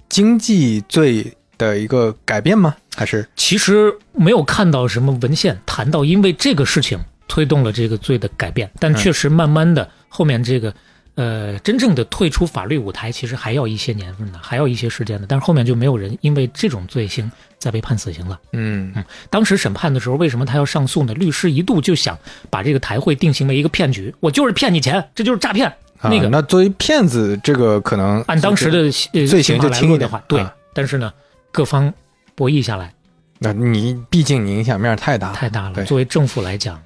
[0.08, 2.74] 经济罪的一个改变吗？
[2.96, 6.98] 还是其实没有看到什么文献谈到，因为这个事情
[7.32, 10.74] 推动了这个罪的改变，但嗯确实慢慢的后面这个。
[11.14, 15.26] 呃，真正的退出法律舞台，其实还要一些年份的，还要一些时间的。
[15.26, 18.40] 但是后面就没有人因为这种罪行再被判死刑了。
[18.54, 21.12] 嗯嗯当时审判的时候，为什么他要上诉呢？
[21.12, 22.18] 律师一度就想
[22.48, 25.68] 把这个台会定性为一个骗局，我就是骗你钱，这就是诈骗。
[26.00, 28.78] 啊那个那作为骗子，这个可能按当时的
[29.12, 30.40] 呃罪行就轻一点的话，对。
[30.40, 31.12] 啊但是呢，
[31.50, 31.92] 各方
[32.34, 32.90] 博弈下来
[33.38, 35.84] 那你毕竟你影响面太大了，太大了。
[35.84, 36.80] 作为政府来讲，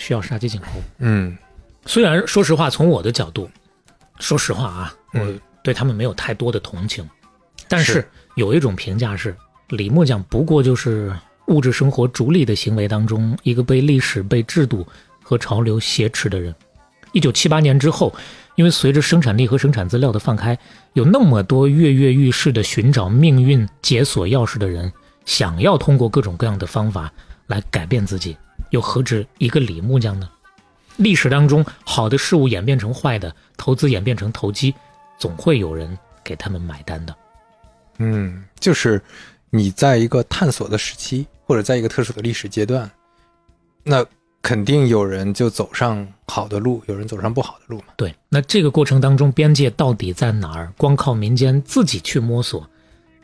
[0.00, 0.82] 需要杀鸡儆猴。
[0.98, 1.38] 嗯
[1.86, 3.48] 虽然说实话，从我的角度，
[4.18, 7.08] 说实话啊，我嗯对他们没有太多的同情，
[7.68, 9.36] 但是是有一种评价是，
[9.68, 11.14] 李木匠不过就是
[11.46, 14.86] 物质生活逐利的行为当中一个被历史、被制度
[15.22, 16.54] 和潮流挟持的人。
[17.12, 18.14] 一九七八年之后，
[18.56, 20.56] 因为随着生产力和生产资料的放开，
[20.92, 24.92] 有那么多跃跃欲试的寻找命运解锁钥匙的人，
[25.24, 27.10] 想要通过各种各样的方法
[27.48, 28.36] 来改变自己，
[28.70, 30.28] 又何止一个李木匠呢？
[30.96, 34.74] 历史当中，好的事物演变成坏的，投资演变成投机，
[35.18, 37.16] 总会有人给他们买单的。
[37.98, 39.00] 嗯，就是
[39.48, 42.90] 你在一个探索的时期，或者在一个特殊的历史阶段，
[43.82, 44.04] 那
[44.42, 47.86] 肯定有人就走上好的路，有人走上不好的路嘛。
[47.96, 50.72] 对，那这个过程当中，边界到底在哪儿？
[50.76, 52.68] 光靠民间自己去摸索，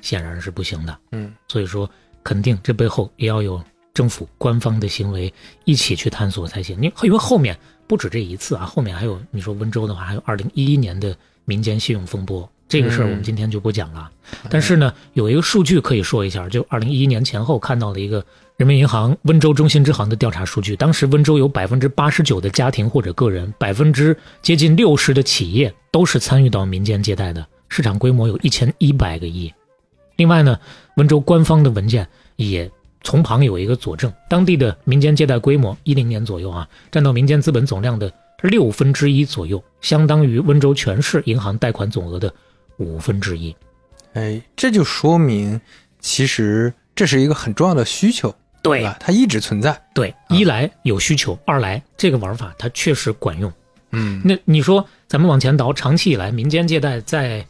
[0.01, 0.99] 显然是不行的。
[1.13, 1.89] 嗯所以说，
[2.23, 3.63] 肯定这背后也要有
[3.97, 5.33] 政府官方的行为
[5.65, 6.79] 一起去探索才行。
[6.83, 14.11] 因因为后面不止这一次啊，后面还有你说温州的话，还有二零一一年的民间信用风波，这个事儿我们今天就不讲了。
[14.51, 18.23] 但是呢，有一个数据可以说一下，就二零一一年前后看到了一个
[18.59, 29.53] 人民银行温州中心支行的调查数据，当时温州有百分之八十九的家庭或者个人，百分之接近六十的企业都是参与到民间借贷的，市场规模有一千一百个亿。
[30.17, 30.59] 另外呢，
[30.97, 32.71] 温州官方的文件也
[33.07, 42.35] 从旁有一个佐证，当地的民间借贷规模一零年左右啊，占到民间资本总量的六分之一左右，相当于温州全市银行贷款总额的
[42.79, 43.55] 五分之一。
[44.15, 45.61] 哎，这就说明
[46.01, 48.97] 其实这是一个很重要的需求，对吧？
[48.99, 49.81] 它一直存在。
[49.95, 53.53] 对，一来有需求，二来这个玩法它确实管用。
[53.93, 57.47] 嗯那你说咱们往前倒，长期以来民间借贷在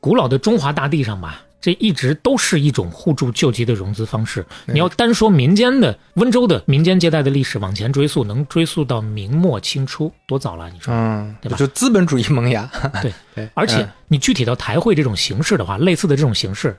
[0.00, 4.44] 古老的中华大地上吧，这一直都是一种互助救济的融资方式。
[4.66, 10.70] 你要单说民间的温州的民间借贷的历史往前追溯，能追溯到明末清初，多早了？
[10.70, 10.92] 你说？
[10.94, 12.70] 嗯，对吧就资本主义萌芽。
[13.02, 16.76] 对 对，而且你具体到台会这种形式的话，类似的这种形式，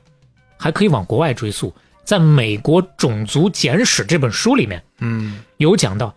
[0.57, 1.73] 还可以往国外追溯。
[2.05, 6.15] 在美国《种族简史》这本书里面嗯，有讲到，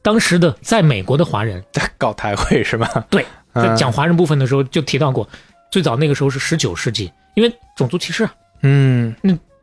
[0.00, 2.88] 当时的在美国的华人， 在搞台会是吧？
[3.10, 3.22] 对，
[3.54, 5.28] 在嗯讲华人部分的时候就提到过，
[5.70, 9.14] 最早那个时候是十九世纪，因为种族歧视啊，嗯。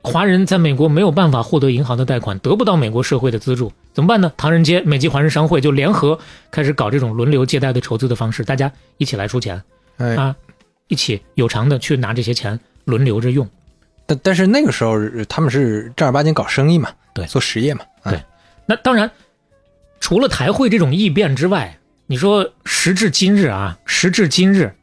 [0.03, 4.31] 华人在美国没有办法获得银行的贷款，得不到美国社会的资助，怎么办呢？
[4.37, 6.17] 唐人街美籍华人商会就联合
[6.49, 9.61] 开始搞这种轮流借贷的筹资的方式，大家一起来出钱。
[9.97, 10.33] 哎，啊，
[10.87, 13.45] 一起有偿的去拿这些钱轮流着用。
[14.05, 17.25] 但但是那个时候呃他们是正儿八经搞生意嘛，对。
[17.25, 18.11] 做实业嘛，啊。
[18.11, 18.23] 对。
[18.65, 19.11] 那当然，
[19.99, 24.73] 除了台会这种异变之外，你说时至今日啊，时至今日，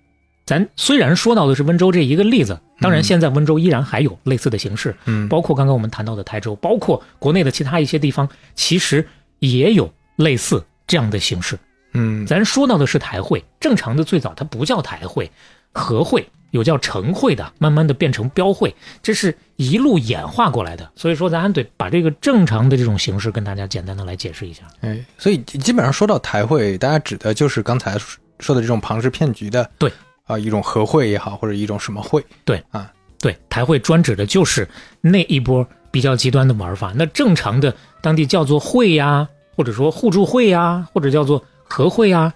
[0.46, 9.06] 咱虽然说到的是温州这一个例子，当然嗯现在温州依然还有类似的形式，嗯，包括刚刚我们谈到的台州，包括国内的其他一些地方，其实
[9.38, 11.58] 也有类似这样的形式。
[11.94, 15.30] 嗯咱说到的是台会，正常的最早它不叫台会，
[15.72, 20.90] 和会有叫城会的，慢慢的变成标会，这是一路演化过来的。
[20.94, 24.64] 所以说，咱还得把这个正常的这种形式跟大家简单的来解释一下。
[24.80, 27.96] 哎，所以基本上说到台会，大家指的就是刚才
[28.40, 29.92] 说的这种庞氏骗局的，对
[30.26, 34.68] 啊、一种和会也好，或者一种什么会，对啊，对，台会专指的就是
[35.00, 36.92] 那一波比较极端的玩法。
[36.94, 42.32] 那正常的当地叫做会呀，或者说互助会呀，或者叫做和会呀，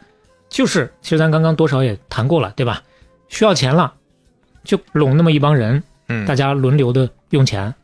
[0.49, 2.82] 就是其实咱刚刚多少也谈过了，对吧？
[3.28, 3.95] 需要钱了，
[4.64, 7.74] 就拢那么一帮人，嗯，大家轮流的用钱，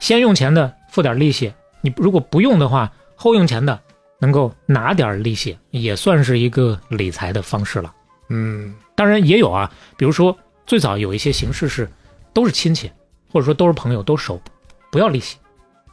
[0.00, 3.78] 先用钱的付点利息，你如果不用的话，后用钱的
[4.18, 7.92] 能够拿点利息，也算是一个理财的方式了。
[8.28, 10.36] 嗯当然也有啊，比如说
[10.66, 11.88] 最早有一些形式是
[12.32, 12.90] 都是亲戚，
[13.32, 14.40] 或者说都是朋友，都熟，
[14.90, 15.36] 不要利息，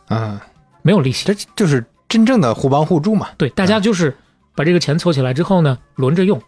[0.07, 0.41] 啊，
[0.81, 1.25] 没有利息。
[1.25, 3.29] 这就是真正的互帮互助嘛。
[3.37, 4.15] 对，大家就是
[4.55, 6.41] 把这个钱凑起来之后呢，轮着用，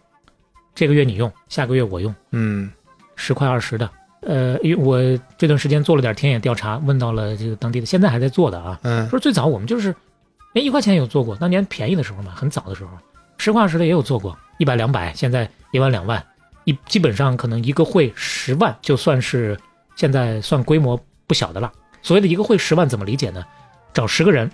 [0.74, 2.70] 这个月你用，下个月我用，嗯
[3.16, 3.90] 十块二十的。
[4.26, 9.94] 呃，因为我这段时间做了点田野调查，问到了这个当地的，现在还在做的啊，嗯说最早我们就是，
[10.54, 12.90] 连，一块钱也有做过，当年便宜的时候嘛，很早的时候，
[13.36, 16.24] 十块二十的也有做过，一百两百，现在一万两万，
[16.64, 19.58] 一基本上可能一个会十万，就算是
[19.96, 21.72] 现在算规模不小的了。
[22.02, 23.44] 所谓的一个会十万怎么理解呢？
[23.92, 24.50] 找十个人，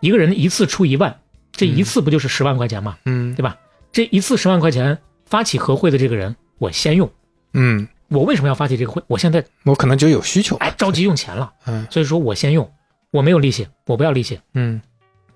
[0.00, 1.14] 一个人一次出一万，
[1.52, 2.96] 这一次不就是十万块钱吗？
[3.04, 3.56] 嗯对吧？
[3.92, 7.10] 这一次十万块钱，发起合会的这个人，我先用。
[7.52, 9.02] 嗯，我为什么要发起这个会？
[9.06, 10.56] 我现在我可能就有需求。
[10.56, 12.70] 哎着急用钱了，嗯所以说我先用，
[13.10, 14.40] 我没有利息，我不要利息。
[14.54, 14.80] 嗯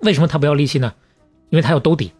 [0.00, 0.92] 为什么他不要利息呢？
[1.50, 2.12] 因为他要兜底，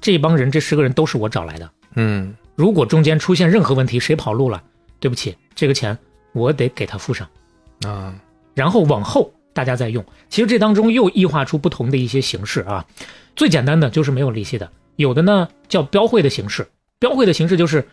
[0.00, 1.70] 这帮人这十个人都是我找来的。
[1.94, 4.62] 嗯如果中间出现任何问题，谁跑路了，
[4.98, 5.96] 对不起，这个钱
[6.32, 7.28] 我得给他付上，
[7.86, 8.14] 啊
[8.54, 10.04] 然后往后大家再用。
[10.30, 12.84] 其实这当中又异化出不同的一些形式啊。
[13.36, 16.66] 最简单的就是没有利息的，有的呢叫标会的形式。
[16.98, 17.86] 标会的形式就是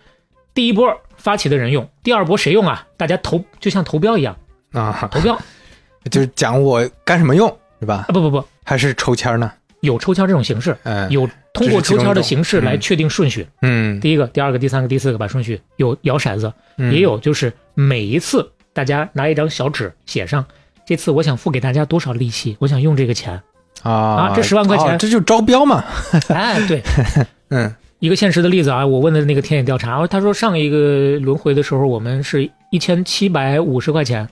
[0.54, 2.88] 第一波发起的人用，第二波谁用啊？
[2.96, 4.38] 大家投就像投标一样
[4.72, 5.38] 啊，投标
[6.10, 8.12] 就是讲我干什么用是吧啊？？
[8.14, 9.52] 不不不，还是抽签呢？
[9.84, 13.46] 有抽签这种形式，嗯有通过抽签的形式来嗯确定顺序。
[13.62, 14.00] 嗯。
[14.00, 15.60] 第一个、第二个、第三个、第四个把顺序。
[15.76, 16.94] 有摇骰子，嗯。
[16.94, 20.44] 也有就是每一次大家拿一张小纸写上，
[20.88, 23.40] 这次我想付给大家多少利息，我想用这个钱。
[23.82, 24.94] 啊啊这10万块钱。
[24.94, 25.84] 哦这就招标嘛。
[26.30, 26.82] 哎，对，
[27.50, 27.74] 嗯。
[28.00, 34.28] 一个现实的例子啊，我问的那个田野调查，他说上一个轮回的时候，我们是一千七百五十块钱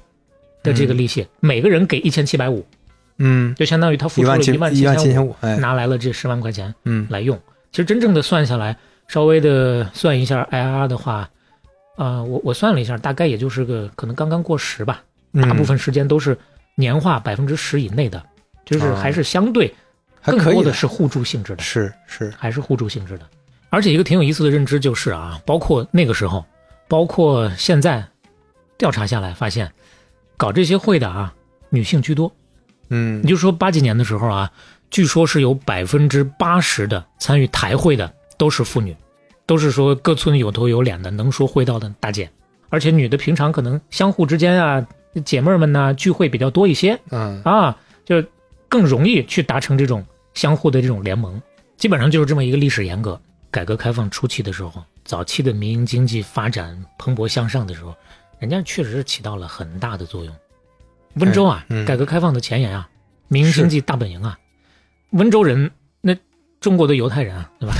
[0.61, 2.65] 的这个利息，每个人给一千七百五，
[3.23, 7.05] 嗯，就相当于他付出了一万七千五，拿来了这十万块钱嗯。
[7.09, 7.39] 来用。
[7.71, 8.75] 其实真正的算下来，
[9.07, 11.29] 稍微的算一下 IRR 的话，
[11.97, 15.03] 啊、我我算了一下，大概也就是个可能刚刚过十吧，
[15.33, 15.41] 嗯。
[15.47, 16.35] 大部分时间都是
[16.75, 18.21] 年化百分之十以内的，
[18.65, 19.71] 就是哦还是相对
[20.23, 23.25] 更多的是互助性质的，是是，还是互助性质的。
[23.69, 26.43] 而且一个挺有意思的认知就是啊，包括那个时候，
[26.87, 28.03] 包括现在
[28.77, 29.71] 调查下来发现，
[30.35, 31.33] 搞这些会的啊，
[31.69, 32.29] 女性居多。
[32.91, 34.51] 嗯你就说八几年的时候啊，
[34.89, 38.95] 据说是有百分之八十的参与台会的都是妇女，
[39.45, 42.29] 都是说各村有头有脸的能说会道的大姐，
[42.69, 44.85] 而且女的平常可能相互之间啊，
[45.25, 48.23] 姐妹儿们呐、聚会比较多一些嗯啊，就
[48.69, 51.41] 更容易去达成这种相互的这种联盟。
[51.77, 53.19] 基本上就是这么一个历史沿革。
[53.49, 57.93] 改革开放初期的时候，早期的民营经济发展蓬勃向上的时候，
[58.39, 60.33] 人家确实是起到了很大的作用。
[61.15, 62.89] 温州啊，嗯改革开放的前沿啊，
[63.27, 64.37] 民营经济大本营啊，
[65.11, 66.15] 温州人那
[66.59, 67.75] 中国的犹太人啊，对吧？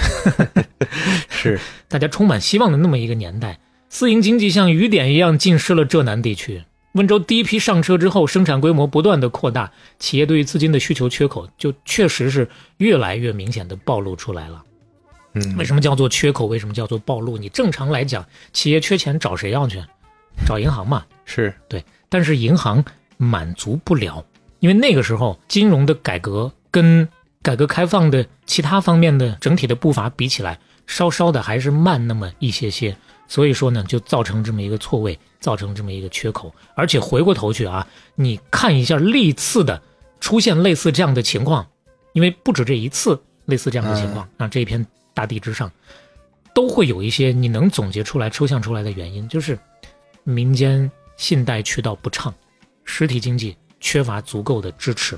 [1.30, 3.60] 是， 大家充满希望的那么一个年代，
[3.90, 6.64] 私营经济像雨点一样浸湿了浙南地区。
[6.94, 14.64] 温州第一批上车之后，生产规模不断的扩大，企业对于资金的需求缺口就确实是越来越明显的暴露出来了。
[15.34, 16.46] 嗯为什么叫做缺口？
[16.48, 17.38] 为什么叫做暴露？
[17.38, 19.82] 你正常来讲，企业缺钱找谁要去？
[20.46, 21.06] 找银行嘛。
[21.24, 22.84] 是，对，但是银行
[23.22, 24.26] 满足不了，
[24.62, 27.08] 因为那个时候金融的改革跟
[27.44, 32.98] 改革开放的其他方面的整体的步伐比起来，稍稍的还是慢那么一些些。
[33.28, 36.52] 所以说呢，就造成这么一个错位，造成这么一个缺口。
[36.76, 39.80] 而且回过头去啊，你看一下历次的
[40.20, 41.68] 出现类似这样的情况，
[42.14, 45.72] 因为不止这一次类似这样的情况，啊，这一片大地之上，
[46.56, 49.58] 都会有一些你能总结出来、抽象出来的原因，就是
[50.24, 52.34] 民间信贷渠道不畅，
[52.86, 55.18] 实体经济缺乏足够的支持，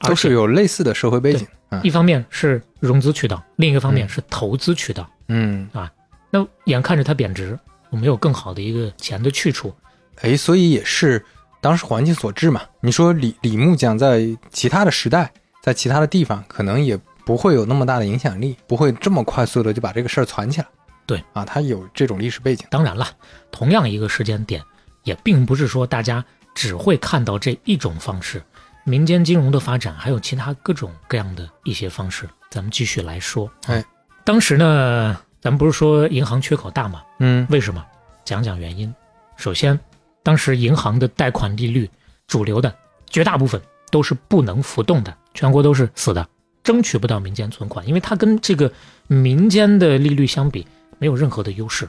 [0.00, 1.46] 都是有类似的社会背景。
[1.70, 5.08] 嗯一方面是融资渠道，另一个方面是投资渠道。
[5.28, 5.90] 嗯啊，
[6.30, 7.58] 那眼看着它贬值，
[7.88, 9.74] 我没有更好的一个钱的去处，
[10.20, 11.24] 哎，所以也是
[11.62, 12.60] 当时环境所致嘛。
[12.82, 15.32] 你说李李木匠在其他的时代，
[15.62, 16.94] 在其他的地方，可能也
[17.24, 20.66] 不会有那么大的影响力，不会这么快速的就把这个事儿传起来。
[21.06, 22.66] 对啊，他有这种历史背景。
[22.68, 23.08] 当然了，
[23.50, 24.62] 同样一个时间点，
[25.04, 26.22] 也并不是说大家
[26.54, 28.42] 只会看到这一种方式。
[28.84, 33.50] 民间金融的发展还有其他各种各样的一些方式，咱们继续来说。
[33.66, 33.84] 哎，
[34.24, 37.02] 当时呢，咱们不是说银行缺口大吗？
[37.20, 37.84] 嗯为什么？
[38.24, 38.92] 讲讲原因。
[39.36, 39.78] 首先，
[40.22, 41.88] 当时银行的贷款利率，
[42.26, 42.74] 主流的
[43.08, 46.28] 绝大部分都是不能浮动的，全国都是死的，
[46.64, 48.72] 争取不到民间存款，因为它跟这个
[49.06, 50.66] 民间的利率相比，
[50.98, 51.88] 没有任何的优势。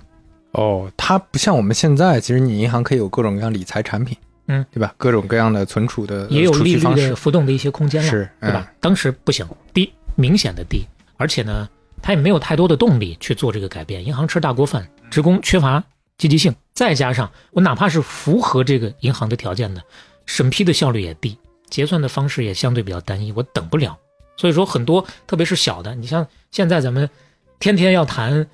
[0.51, 4.16] 哦，它不像我们现在，其实你银行可以有各种各样理财产品，
[4.47, 4.93] 嗯，对吧？
[4.97, 8.65] 各种各样的存储的也有利率的浮动的一些空间了，是对吧？
[8.67, 10.85] 嗯当时不行，低，明显的低，
[11.17, 11.69] 而且呢，
[12.01, 14.05] 他也没有太多的动力去做这个改变。
[14.05, 15.81] 银行吃大锅饭，职工缺乏
[16.17, 19.81] 积极性，再加上我哪怕是符合这个银行的条件的，
[20.25, 21.37] 审批的效率也低，
[21.69, 23.97] 结算的方式也相对比较单一，我等不了。
[24.35, 27.09] 所以说，很多特别是小的，你像现在咱们
[27.59, 28.45] 天天要谈，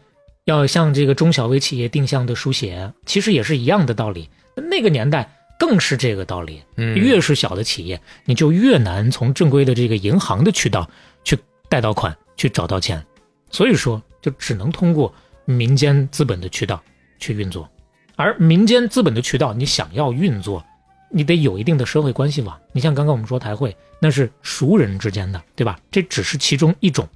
[0.44, 4.30] 要向这个中小微企业定向的书写，其实也是一样的道理。
[4.56, 6.64] 那个年代更是这个道理。
[6.78, 10.90] 嗯，越是小的企业，你就越难从正规的这个银行的渠道
[11.24, 11.38] 去
[11.68, 13.06] 贷到款，去找到钱。
[13.52, 15.14] 所以说，就只能通过
[15.46, 16.82] 民间资本的渠道
[17.20, 17.70] 去运作。
[18.16, 20.66] 而民间资本的渠道，你想要运作，
[21.12, 22.60] 你得有一定的社会关系网。
[22.72, 25.80] 你像刚刚我们说台会，那是熟人之间的，对吧？
[25.92, 27.08] 这只是其中一种。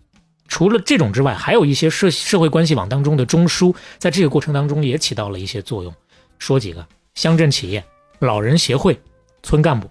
[0.47, 5.93] 除了这种之外，还有一些社社会关系网当中的中枢，在这个过程当中也起到了一些作用。
[6.37, 6.85] 说几个：
[7.15, 7.83] 乡镇企业、
[8.23, 8.99] 老人协会、
[9.41, 9.89] 村干部。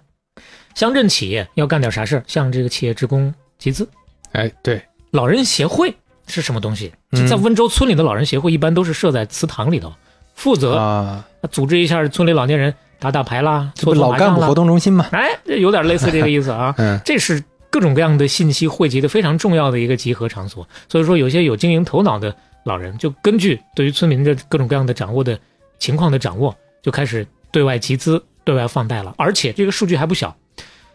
[0.75, 3.87] 乡镇企业要干点啥事儿，向这个企业职工集资。
[4.31, 4.81] 哎，对，
[5.11, 6.91] 老人协会是什么东西？
[7.11, 9.93] 嗯在温州村里的老人协会，一般都是设在祠堂里头，
[10.33, 14.55] 负责啊，组织一下村里老年人打打牌啦，这不搓搓麻将啦老干部活。
[14.55, 15.05] 动中心嘛？
[15.11, 16.73] 哎，这有点类似这个意思啊。
[16.79, 20.67] 嗯， 这是各种各样的信息汇集的非常重要的一个集合场所。
[20.89, 25.39] 所以说，有些有经营头脑的老人，就根据对于村民的各种各样的掌握的
[25.77, 29.15] 情况的掌握，就开始对外集资、对外放贷了。
[29.17, 30.35] 而且这个数据还不小，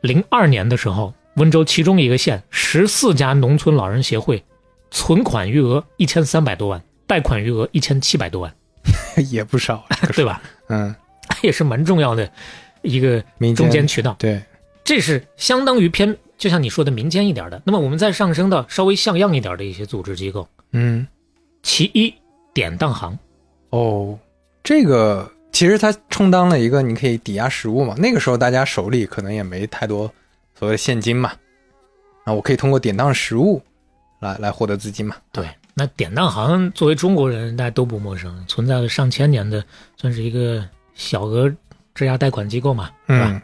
[0.02, 4.44] 零二年的时候，温州其中一个县十四家农村老人协会
[4.90, 8.54] 存款余额一千三百多万，贷款余额一千七百多万，
[9.30, 10.42] 也不少，对吧？
[10.68, 10.94] 嗯，
[11.40, 12.30] 也是蛮重要的
[12.82, 13.22] 一个
[13.54, 14.16] 中间渠道。
[14.18, 14.42] 对，
[14.82, 17.62] 这是相当于偏，就像你说的民间一点的。
[17.64, 21.06] 那么我们再上升到稍微像样一点的一些组织机构，嗯，
[21.62, 22.12] 其一
[22.52, 23.16] 典当行，
[23.70, 24.18] 哦，
[24.64, 27.92] 这个其实它充当了一个你可以抵押实物嘛。
[27.98, 30.08] 那个时候大家手里可能也没太多
[30.56, 31.32] 所谓的现金嘛，
[32.22, 33.60] 啊，我可以通过典当实物
[34.20, 35.16] 来来获得资金嘛。
[35.32, 39.64] 对，那典当行作为中国人，大家都不陌生，存在了上千年的，
[39.96, 41.52] 算是一个小额
[41.92, 43.26] 质押贷款机构嘛，是吧？
[43.28, 43.42] 嗯，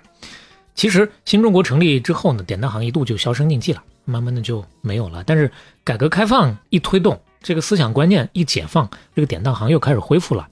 [0.76, 5.24] 其实新中国成立之后呢，典当行一度就销声匿迹了，慢慢的就没有了。
[5.26, 5.50] 但是
[5.82, 10.48] 改革开放一推动，这个思想观念一解放，这个典当行又开始恢复了。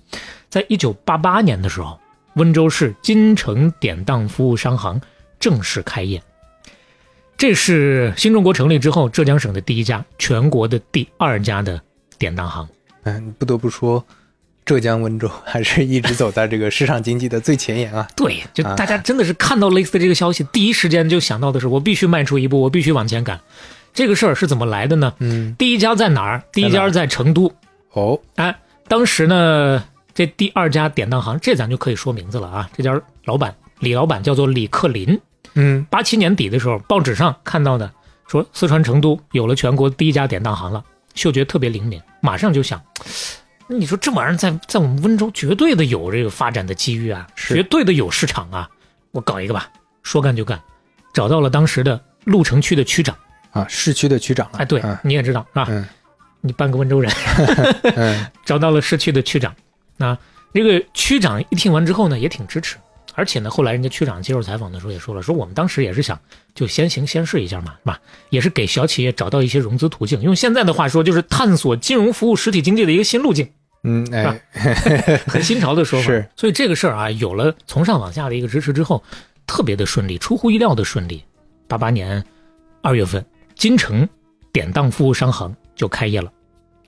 [0.51, 1.99] 在一九八八年的时候，
[2.35, 5.01] 温州市金城典当服务商行
[5.41, 6.23] 正式开业。
[7.39, 11.81] 这是新中国成立之后浙江省的第一家，全国的第二家的
[12.19, 12.69] 典当行。
[13.05, 14.05] 嗯，不得不说，
[14.65, 18.07] 浙江温州还是一直走在这个市场经济的最前沿啊。
[18.15, 23.41] 对，就啊大家真的是看到类似的这个消息，第一时间就想到的是，我必须迈出一步，我必须往前赶。
[23.93, 25.13] 这个事儿是怎么来的呢？
[25.19, 26.43] 嗯，第一家在哪儿？
[26.53, 27.53] 第一家在成都。
[27.93, 29.85] 哦，哎，当时呢，
[30.15, 32.71] 这第二家典当行，这咱就可以说名字了啊。
[32.75, 35.21] 这家老板李老板叫做李克林。
[35.55, 37.93] 嗯，八七年底的时候，报纸上看到的
[38.27, 40.83] 说四川成都有了全国第一家典当行了，
[41.15, 42.81] 嗅觉特别灵敏，马上就想，
[43.67, 48.71] 那你说这玩意儿在在我们温州绝对的有这个发展的机遇啊，是绝对的有市场啊，
[49.11, 49.69] 我搞一个吧，
[50.03, 50.59] 说干就干，
[51.13, 53.15] 找到了当时的鹿城区的区长，
[53.53, 54.59] 啊，市区的区长了。
[54.59, 55.67] 哎，对，嗯你也知道是吧？
[55.71, 55.87] 嗯
[56.45, 57.09] 你半个温州人，
[57.95, 59.55] 嗯找到了市区的区长，
[59.97, 60.19] 那，
[60.53, 62.77] 这个区长一听完之后呢，也挺支持，
[63.15, 66.19] 而且呢，后来人家区长接受采访的时候也说了，说我们当时也是想
[66.53, 68.01] 就先行先试一下嘛，是吧？
[68.31, 73.49] 也是给小企业找到一些融资途径，用现在的话说，就是探索金融服务实体经济的一个新路径，
[73.85, 74.41] 嗯，哎，
[75.29, 76.07] 很新潮的说法。
[76.11, 79.01] 是，所以这个事儿啊，有了从上往下的一个支持之后，
[79.47, 81.23] 特别的顺利，出乎意料的顺利。
[81.69, 82.23] 八八年
[82.83, 83.25] 二月份，
[83.57, 84.09] 金城
[84.53, 86.33] 典当服务商行就开业了。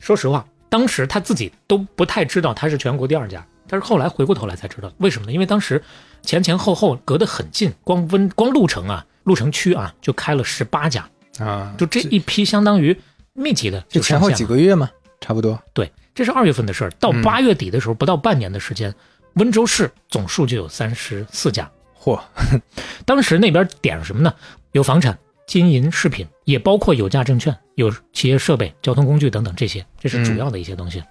[0.00, 5.32] 说实话，当时他自己都不太知道他是全国第二家，但是后来回过头来才知道，为什么呢？
[5.32, 5.82] 因为当时
[6.22, 11.08] 前前后后隔得很近，光温光鹿城啊，鹿城区啊就开了十八家，
[11.38, 12.96] 啊，就这一批相当于
[13.32, 14.56] 密集的就前后几个。
[14.56, 14.90] 月嘛，
[15.20, 15.58] 差不多。
[15.72, 16.90] 对，这是二月份的事儿。
[17.00, 18.94] 到嗯八月底的时候，不到半年的时间，
[19.34, 21.70] 温州市总数就有三十四家。
[21.98, 22.20] 嚯，
[23.06, 24.34] 当时那边点什么呢？
[24.72, 31.02] 有房产、金银饰品，也包括有价证券、有企业设备、交通工具等等这些，这是主要的一些东西。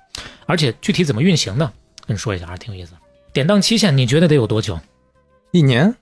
[0.46, 1.72] 而且具体怎么运行呢？
[2.06, 2.94] 跟你说一下，还挺有意思。
[3.32, 4.80] 典当期限你觉得得有多久？
[5.52, 5.96] 一年，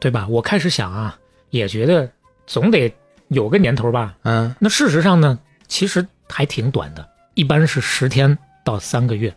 [0.00, 0.26] 对吧？
[0.28, 1.18] 我开始想啊，
[1.50, 2.10] 也觉得
[2.46, 2.92] 总得
[3.28, 4.14] 有个年头吧。
[4.22, 9.34] 嗯，那事实上呢，其实还挺短的，一般是十天到三个月。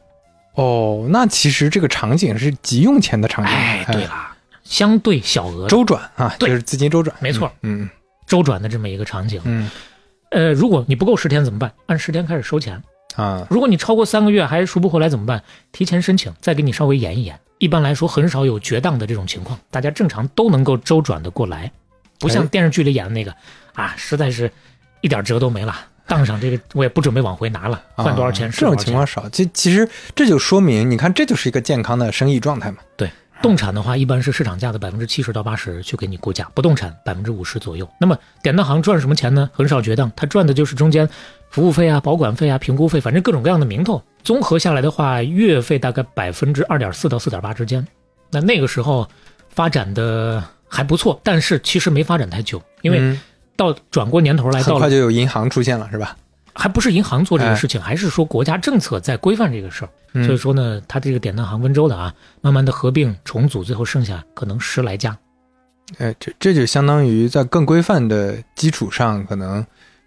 [0.54, 3.52] 哦，那其实这个场景是急用钱的场景。
[3.54, 7.16] 哎，对了，相对小额周转啊，对就是资金周转。
[7.20, 7.88] 没错嗯
[8.28, 9.42] 周转的这么一个场景。
[9.46, 9.72] 嗯
[10.30, 11.74] 呃，如果你不够十天怎么办？
[11.86, 12.84] 按十天开始收钱。
[13.16, 15.42] 啊，如果你超过三个月还赎不回来怎么办？
[15.72, 17.40] 提前申请，再给你稍微延一延。
[17.58, 21.72] 一般来说，很少有绝档的这种情况，大家正常都能够周转的过来，
[22.20, 23.34] 不像哎电视剧里演的那个
[23.74, 24.52] 啊，实在是
[25.02, 25.74] 一点辙都没了，
[26.06, 28.78] 当上这个我也不准备往回拿了，换多少钱啊这种。
[28.78, 29.28] 情况少。
[29.30, 32.78] 其其实这就说明，你看，这就是一个健康的生意状态嘛。
[33.42, 37.88] 动产的话，一般是市场价的百分之七十到八十去给你估价，不动产百分之五十左右。
[38.00, 39.50] 那么典当行赚什么钱呢？
[39.54, 41.08] 很少绝当，他赚的就是中间
[41.50, 47.86] 服务费啊、保管费啊、评估费，反正各种各样的名头，综合下来的话，月费大概百分之二点四到四点八之间。
[48.32, 49.08] 那那个时候
[49.50, 53.20] 发展的还不错，但是其实没发展太久，因为嗯
[53.56, 56.18] 到转过年头来，很快就有银行出现了，是吧？
[56.58, 59.90] 还不是银行做这个事情，还是说国家政策在规范这个事儿。
[60.14, 65.16] 嗯所以说呢，它这个典当行温州的啊，慢慢的合并重组，最后剩下可能十来家。
[66.00, 69.64] 哎，这这就相当于在更规范的基础上，可能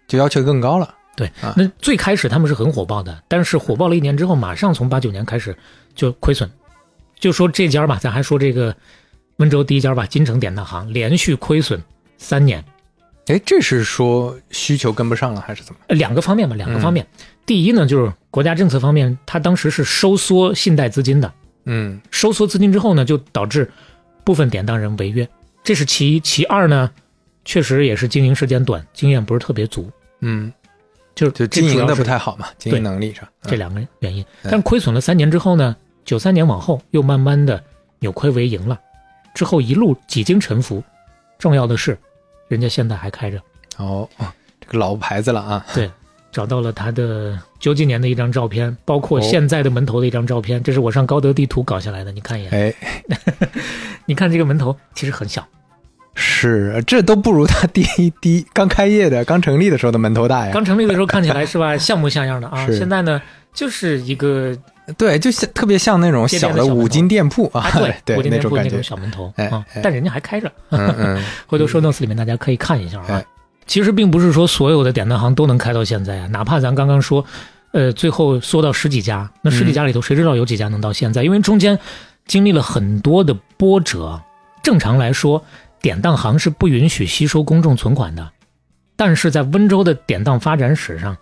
[0.07, 0.93] 就要求更高了。
[1.15, 5.55] 对啊，那最开始他们是很火爆的，但是火爆了一年之后，马上从八九年开始
[5.95, 6.49] 就亏损。
[7.19, 8.75] 就说这家吧，咱还说这个
[9.37, 11.81] 温州第一家吧，金城典当行连续亏损
[12.17, 12.63] 三年，
[13.27, 15.79] 哎，这是说需求跟不上了，还是怎么？
[15.87, 17.05] 呃两个方面吧，两个嗯方面。
[17.45, 21.31] 第一呢，就是国家政策方面，它当时是收缩信贷资金的，
[21.65, 23.69] 嗯收缩资金之后呢，就导致
[24.23, 25.27] 部分典当人违约，
[25.63, 26.19] 这是其一。
[26.19, 26.91] 其二呢，
[27.45, 30.51] 确实也是经营时间短，经验不是特别足，嗯，
[31.15, 33.27] 就是就经营的不太好嘛，经营能力上。
[33.43, 34.23] 这两个原因。
[34.43, 37.63] 嗯但亏损了三年之后呢，九三年往后又慢慢的
[37.99, 38.79] 扭亏为盈了，
[39.33, 40.83] 之后一路几经沉浮。
[41.39, 41.97] 重要的是，
[42.51, 43.41] 人家现在还开着，
[43.77, 44.07] 哦，
[44.59, 45.65] 这个老牌子了啊。
[45.73, 45.89] 对
[46.31, 52.51] 找到了他的九几年的一张照片，包括哦现在的门头的一张照片，这是我上高德地图搞下来的，你看一眼。
[52.53, 52.73] 哎，
[54.05, 55.45] 你看这个门头其实很小，
[56.13, 60.53] 是，这都不如他第一第一刚开业的、刚成立的时候的门头大呀。
[60.53, 62.65] 刚成立的时候看起来是吧， 像模像样的啊。
[62.67, 63.21] 现在呢，
[63.53, 64.57] 就是一个
[64.97, 68.81] 对，就像特别像那种小的五金店铺啊啊，，对， 对五金店铺那种。
[68.83, 70.51] 小门头哎啊哎，但人家还开着。
[71.47, 73.25] 回头 show notes 里面大家可以看一下啊哎。
[73.67, 77.23] 其实并不是说所有的典当行都能开到现在啊，哪怕咱刚刚说，
[77.71, 81.23] 呃，最后缩到十几家，那十几家里头谁知道有几家能到现在？
[81.23, 81.77] 因为中间
[82.25, 84.19] 经历了很多的波折。
[84.63, 85.43] 正常来说，
[85.81, 88.29] 典当行是不允许吸收公众存款的，
[88.95, 91.15] 但是在温州的典当发展史上，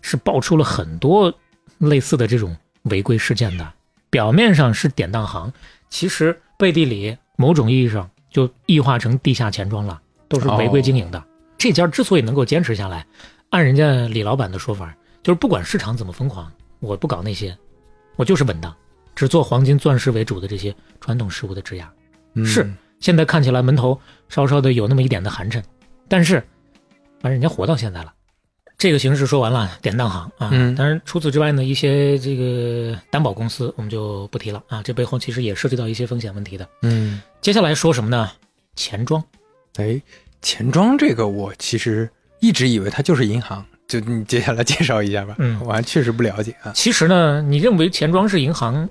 [0.00, 1.32] 是爆出了很多
[1.78, 3.72] 类似的这种违规事件的。
[4.10, 5.52] 表面上是典当行，
[5.88, 11.22] 其实背地里某种意义上就异化成地下钱庄了，都是违规经营的。
[11.56, 13.06] 这家之所以能够坚持下来，
[13.50, 16.50] 按人家李老板的说法，就是不管市场怎么疯狂，
[16.80, 17.56] 我不搞那些，
[18.16, 18.74] 我就是稳当，
[19.14, 21.92] 只做黄金、钻石为主的这些传统事物的质押。
[22.34, 22.68] 嗯是
[22.98, 25.62] 现在看起来门头稍稍的有那么一点的寒碜，
[26.08, 26.36] 但是
[27.20, 28.12] 反正人家活到现在了。
[28.80, 36.66] 这个形式说完了，典当行啊，嗯当然除此之外呢，一些这个担保公司我们就不提了啊，这背后其实也涉及到一些风险问题的。
[36.80, 38.32] 嗯，接下来说什么呢？
[38.76, 39.22] 钱庄。
[39.76, 40.00] 哎，
[40.40, 42.08] 钱庄这个我其实
[42.40, 45.36] 一直以为它就是银行，就你接下来介绍一下吧。
[45.38, 46.72] 嗯我还确实不了解啊。
[46.74, 48.88] 其实呢，你认为钱庄是银行，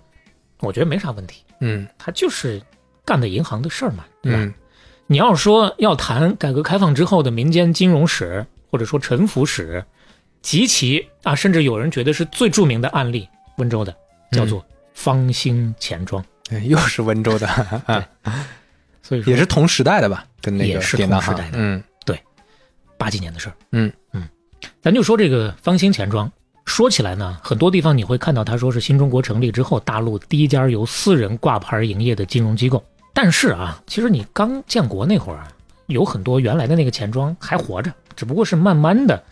[0.60, 2.62] 我觉得没啥问题，嗯它就是
[3.04, 4.38] 干的银行的事儿嘛，对吧？
[4.40, 4.54] 嗯
[5.08, 9.84] 你要说要谈改革开放之后的民间金融史，或者说沉浮史，
[10.42, 13.96] 极其啊，甚至有人觉得是最著名的案例，温州的
[14.32, 16.24] 叫做方兴钱庄。
[16.52, 17.48] 哎又是温州的
[17.86, 18.08] 啊，
[19.04, 20.26] 所以说也是同时代的吧？
[20.42, 22.20] 跟那个也是同时代的嗯，对
[22.98, 23.56] 八几年的事儿。
[23.72, 24.28] 嗯嗯，
[24.82, 26.32] 咱就说这个方兴钱庄。
[26.66, 32.84] 说起来呢，很多地方你会看到他说是新中国成立之后大陆第一家由私人挂牌营业的金融机构。
[33.12, 35.52] 但是啊，其实你刚建国那会儿啊，
[35.88, 39.24] 有很多原来的那个钱庄还活着，只不过是慢慢的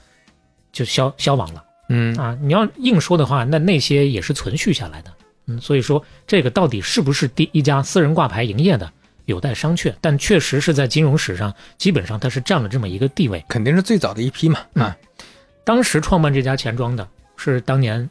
[0.72, 2.38] 就消消亡了嗯啊。
[2.42, 5.14] 你要硬说的话，那那些也是存续下来的。
[5.48, 8.90] 嗯，所以说这个到底是不是第一家私人挂牌营业的，
[9.26, 9.94] 有待商榷。
[10.00, 13.44] 但确实是在金融史上，基本上它是占了这么一个地位。
[13.50, 14.96] 肯定是最早的一批嘛嗯啊。
[15.66, 18.10] 当时创办这家钱庄的是当年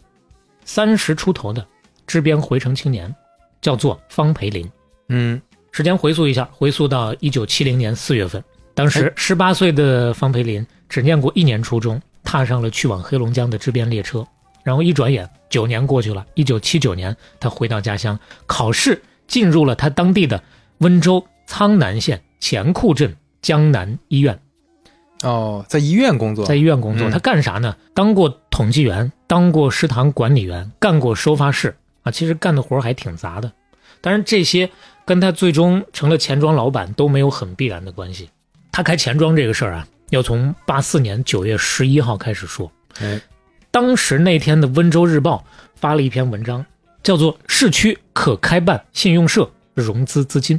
[0.66, 1.66] 三十出头的
[2.06, 3.14] 支边回城青年，
[3.62, 4.70] 叫做方培林。
[5.08, 5.40] 嗯
[5.72, 8.42] 时间回溯一下，回溯到一九七零年四月份，
[8.76, 14.24] 当时十八岁的方培林只念过一年初中，踏上了去往黑龙江的支边列车。
[14.62, 20.42] 然后一转眼，九年过去了，一九七九年，他回到家乡，考试进入了他当地的
[20.78, 24.38] 温州苍南县前库镇江南医院。
[25.22, 27.74] 哦，在医院工作在医院工作，嗯他干啥呢？
[27.94, 33.50] 当过统计员，当过食堂管理员，干过收发室啊，其实干的活儿还挺杂的。
[34.02, 34.68] 当然，这些
[35.06, 38.28] 跟他最终成了钱庄老板都没有很必然的关系。
[38.76, 42.70] 他开钱庄这个事儿啊，要从八四年九月十一号开始说。
[43.00, 43.18] 哎
[43.70, 45.42] 当时那天的温州日报
[45.76, 46.62] 发了一篇文章，
[47.02, 50.58] 叫做《市区可开办信用社融资资金》。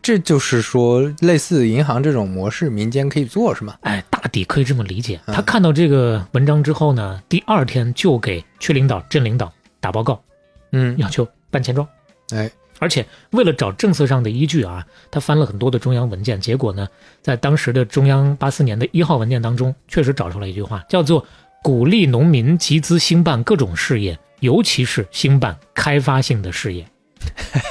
[0.00, 3.74] 这就是说，类似银行这种模式，民间可以做是吗？
[3.80, 5.18] 哎，大抵可以这么理解。
[5.26, 10.22] 嗯他看到这个文章之后呢，第二天就给区领导、镇领导打报告，
[10.70, 11.84] 嗯，要求办钱庄。
[12.30, 12.48] 哎，
[12.78, 16.88] 而且为了找政策上的依据啊，他翻了很多的中央文件，结果呢，
[17.20, 21.24] 在当时的中央八四年的一号文件当中，确实找出来一句话，叫做
[21.62, 26.86] “鼓励农民集资兴办各种事业，尤其是兴办开发性的事业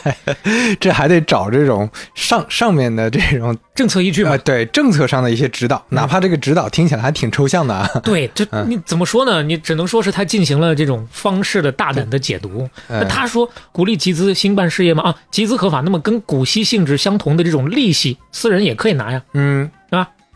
[0.79, 4.37] 这还得找这种上上面的这种”，政策依据嘛呃，。
[4.39, 7.87] 对政策上的一些指导，哪怕这个指导听起来还挺抽象的啊。
[8.03, 9.43] 对，这嗯你怎么说呢？
[9.43, 12.69] 你只能说是他进行了这种方式的大胆的解读。
[12.87, 19.21] 那哎他说鼓励集资兴办事业嘛，啊，集资合法，那么跟股息性质相同的这种利息，私人也可以拿呀。
[19.33, 19.69] 嗯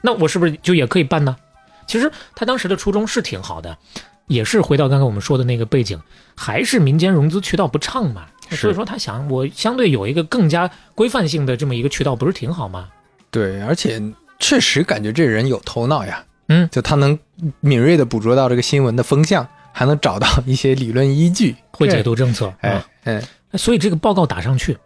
[0.03, 1.35] 那我是不是就也可以办呢？
[1.85, 3.77] 其实他当时的初衷是挺好的，
[4.25, 6.01] 也是回到刚刚我们说的那个背景，
[6.35, 8.23] 还是民间融资渠道不畅嘛。
[8.51, 12.87] 是所以说他想，我相对有一个更加规范性的这么一个渠道，不是挺好吗？
[13.31, 14.01] 对，而且
[14.39, 16.23] 确实感觉这人有头脑呀。
[16.53, 17.17] 嗯就他能
[17.61, 23.23] 敏锐的捕捉到这个新闻的风向，还能找到一些理论依据，会解读政策哎啊，嗯
[23.53, 24.77] 所以这个报告打上去，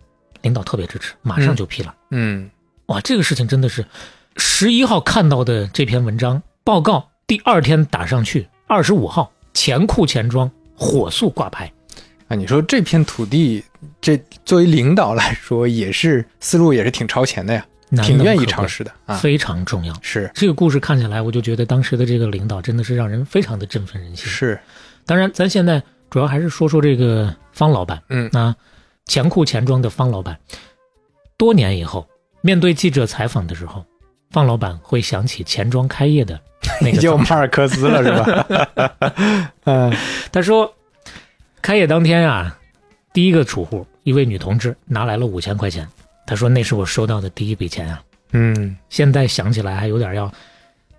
[0.44, 1.96] 领导特别支持，马上就批了。
[2.12, 2.48] 嗯，
[2.86, 3.84] 哇，这个事情真的是
[4.38, 11.72] 十一号看到的这篇文章报告，第二天打上去，二十五号钱库钱庄火速挂牌。
[12.28, 13.64] 啊，你说这片土地，
[14.02, 17.66] 这作为领导来说，也是思路也是挺超前的呀，
[18.04, 19.16] 挺愿意尝试的啊。
[19.18, 19.94] 非常重要。
[20.02, 24.26] 是这个故事看起来，我就觉得当时的这个领导真的是让人非常的振奋人心。
[24.26, 24.60] 是，
[25.06, 28.56] 当然，咱现在主要还是说说这个方老板，嗯啊，
[29.06, 30.36] 钱库钱庄的方老板，
[31.38, 32.08] 多年以后
[32.42, 33.86] 面对记者采访的时候，
[34.32, 36.40] 方老板会想起钱庄开业的
[36.82, 39.52] 那个早 晨又马尔克斯了是吧？
[39.66, 39.94] 嗯
[40.32, 40.74] 他说，
[41.66, 42.56] 开业当天啊，
[43.12, 45.88] 第一个储户一位女同志拿来了五千块钱，
[46.28, 48.04] 她说那是我收到的第一笔钱啊，
[48.34, 50.32] 嗯，现在想起来还有点要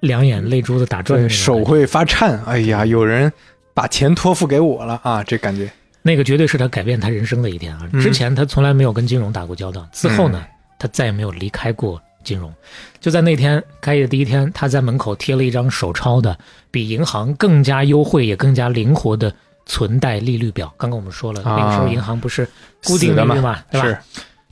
[0.01, 2.43] 两眼泪珠子打转手会发颤。
[2.47, 3.33] 哎呀，有人
[3.75, 5.71] 把钱托付给我了啊，这感觉。
[6.03, 7.89] 那个绝对是他改变他人生的一天啊！
[7.93, 10.45] 嗯之前他从来没有跟金融打过交道，之后呢，
[10.81, 12.53] 他再也没有离开过金融。
[12.99, 16.37] 就在那天开业第一天，他在门口贴了一张手抄的、
[16.73, 19.33] 比银行更加优惠也更加灵活的
[19.67, 20.73] 存贷利率表。
[20.79, 22.49] 刚刚我们说了，啊那个时候银行不是
[22.85, 23.87] 固定利率嘛，对吧？
[23.87, 23.99] 是，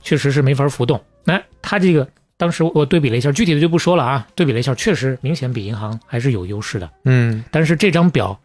[0.01, 1.03] 确实是没法浮动。
[1.23, 2.07] 那他这个
[2.37, 6.89] 当时我对比了一下，具体的就不说了啊，对比了一下，确实明显比银行还是有优势的。
[7.05, 8.39] 嗯，但是这张表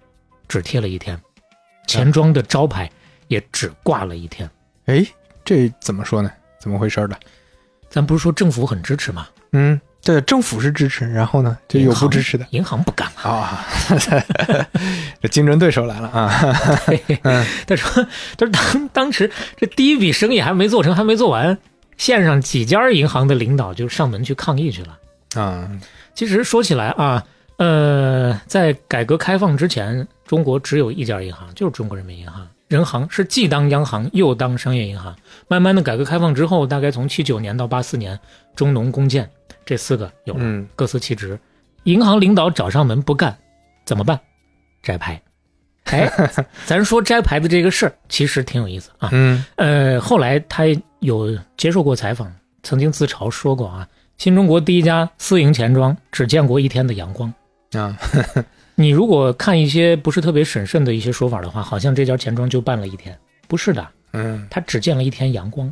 [0.48, 1.20] 只贴了一天，
[1.86, 2.90] 钱庄的招牌
[3.28, 4.48] 也只挂了一天。
[4.86, 5.04] 哎，
[5.44, 6.30] 这怎么说呢？
[6.58, 7.18] 怎么回事的？
[7.88, 9.26] 咱不是说政府很支持吗？
[9.52, 13.30] 嗯，对，政府是支持，然后呢，就有不支持的银行不干嘛。
[13.30, 13.66] 啊。
[15.20, 16.32] 这竞争对手来了啊！
[17.22, 18.06] 嗯他说，
[18.38, 21.56] 他说当当时这第一笔生意还没做成，还没做完，
[21.98, 24.98] 县上几家银行的领导就上门去抗议去了。
[25.34, 25.70] 啊，
[26.14, 27.22] 其实说起来啊，
[27.58, 32.48] 呃，在改革开放之前，中国只有一家银行，就是中国人民银行。
[32.70, 35.16] 人行是既当央行又当商业银行。
[35.48, 38.16] 慢慢的，改革开放之后，大概从七九年到八四年，
[38.54, 39.28] 中农工建
[39.66, 40.40] 这四个有了。
[40.40, 41.36] 嗯各司其职。
[41.82, 43.36] 银行领导找上门不干，
[43.84, 44.20] 怎么办？
[44.84, 45.20] 摘牌。
[45.90, 46.08] 哎，
[46.64, 49.08] 咱说摘牌的这个事儿，其实挺有意思啊。
[49.10, 50.62] 嗯呃，后来他
[51.00, 57.34] 有接受过采访，曾经自嘲说过啊，新中国第一家私营钱庄只见过一天的阳光。
[57.72, 57.98] 啊，
[58.80, 63.14] 你如果看一些不是特别审慎的一些说法的话，好像这家钱庄就办了一天，
[63.46, 65.70] 不是的，嗯他只见了一天阳光，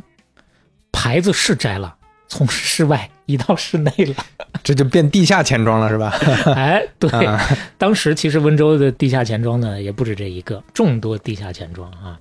[0.91, 1.95] 牌子是摘了，
[2.27, 4.23] 从室外移到室内了。
[4.63, 6.13] 这就变地下钱庄了是吧？
[6.53, 7.41] 哎，对， 啊
[7.79, 12.19] 当时其实温州的地下钱庄呢，也不止这一个，众多地下钱庄啊。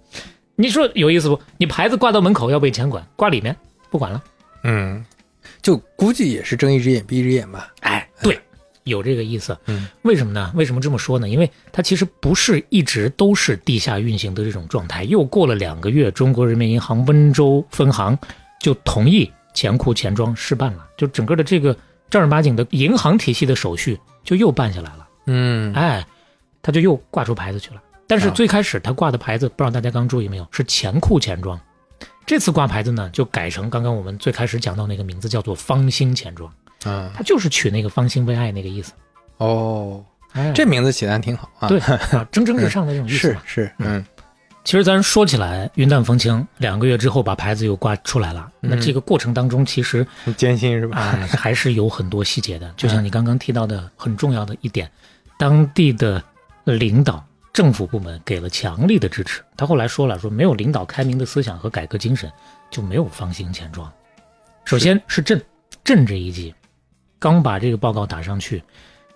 [0.56, 1.38] 你说有意思不？
[1.58, 3.54] 你牌子挂到门口要被钱管，挂里面
[3.90, 4.24] 不管了。
[4.62, 5.04] 嗯，
[5.60, 7.74] 就估计也是睁一只眼闭一只眼吧。
[7.80, 8.40] 哎，对，
[8.88, 9.56] 有这个意思。
[9.66, 10.50] 嗯，为什么呢？
[10.56, 11.28] 为什么这么说呢？
[11.28, 15.04] 因为它其实不是一直都是地下运行的这种状态。
[15.04, 18.18] 又过了两个月，中国人民银行温州分行
[18.60, 21.76] 就同意钱库钱庄试办了，就整个的这个
[22.10, 25.08] 正儿八经的银行体系的手续就又办下来了。
[25.26, 26.06] 嗯哎，
[26.62, 27.82] 他就又挂出牌子去了。
[28.06, 31.60] 但是啊最开始他挂的牌子，不知道大家刚注意没有，是钱库钱庄。
[32.24, 36.52] 这次挂牌子呢，就改成刚刚我们最开始讲到那个名字，叫做方兴钱庄。
[36.84, 38.92] 啊他就是取那个方兴未艾那个意思。
[39.38, 41.68] 哦，哎，这名字起的还挺好啊。
[41.68, 43.42] 对啊，蒸蒸日上的这种意思嘛。
[43.46, 44.04] 是是，嗯
[44.64, 48.52] 其实咱说起来，云淡风轻，两个月之后把牌子又挂出来了。
[48.60, 50.98] 那嗯这个过程当中，其实很艰辛是吧？
[50.98, 52.70] 啊、 还是有很多细节的。
[52.76, 54.90] 就像你刚刚提到的很重要的一点，
[55.38, 56.22] 当地的
[56.64, 59.40] 领导政府部门给了强力的支持。
[59.56, 62.30] 他后来说了，说没有领导开明的思想和改革精神，
[62.70, 63.90] 就没有方兴钱庄。
[64.66, 65.40] 首先是朕，
[65.82, 66.54] 朕这一级，
[67.18, 68.62] 刚把这个报告打上去，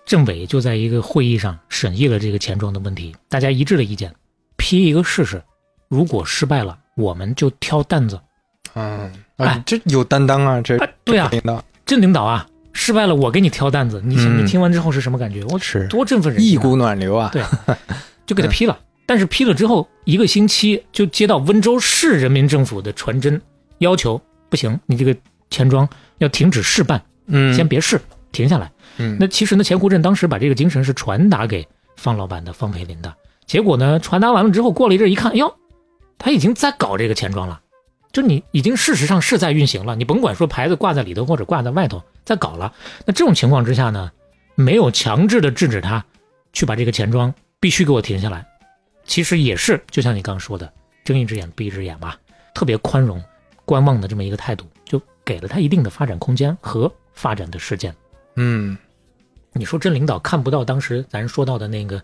[0.05, 4.13] 政委就在一个会议上审议了这个钱庄的问题，大家一致的意见，
[4.57, 5.41] 批一个试试，
[5.87, 8.19] 如果失败了，我们就挑担子。
[8.75, 15.43] 嗯，哎啊，这有担当啊，这啊，对啊，领导真领导啊，失败了我给你挑担子，你你听完之后是什么感觉？
[15.45, 16.53] 我是多振奋人心啊！
[16.53, 17.43] 一股暖流啊，对
[18.25, 18.79] 就给他批了。
[19.05, 23.39] 但是批了之后一个星期，就接到温州市人民政府的传真，
[23.79, 25.15] 要求不行，你这个
[25.49, 25.87] 钱庄
[26.17, 27.99] 要停止试办，嗯，先别试，
[28.31, 28.71] 停下来。
[28.97, 33.13] 嗯，那其实呢，钱湖镇当时把这个精神是传达给方老板的方培林的。
[33.45, 35.53] 结果呢，传达完了之后，过了一阵一看，哟，
[36.17, 37.59] 他已经在搞这个钱庄了，
[38.11, 42.73] 就你已经事实上是在运行了，你甭管说牌子挂在里头或者挂在外头，在搞了。
[43.05, 44.11] 那这种情况之下呢，
[44.55, 46.03] 没有强制的制止他
[46.53, 48.45] 去把这个钱庄必须给我停下来，
[49.03, 50.71] 其实也是就像你刚刚说的，
[51.03, 52.17] 睁一只眼闭一只眼吧，
[52.53, 53.21] 特别宽容、
[53.65, 57.95] 观望的这么一个态度，就给了他一定的发展空间和发展的事件。
[58.35, 58.77] 嗯，
[59.53, 62.01] 你说镇领导看不到当时咱说到的那个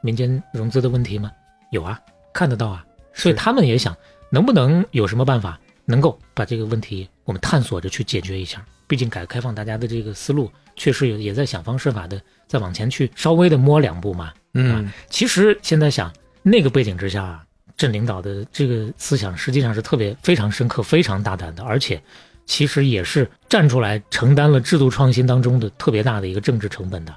[0.00, 1.30] 民间融资的问题吗？
[1.70, 2.00] 有啊，
[2.32, 3.96] 看得到啊，所以他们也想
[4.30, 8.64] 能不能有什么办法能够把这个问题我们探索着去解决一下。
[8.86, 14.32] 毕竟改革开放，大家的这个思路确实也也在想方设法的再往前去稍微的摸两步嘛。
[14.52, 17.44] 嗯，其实现在想那个背景之下啊，
[17.74, 22.02] 镇领导的这个思想实际上是特别非常深刻、非常大胆的，而且
[22.46, 27.14] 其实也是站出来承担了制度创新当中的特别大的一个政治成本的。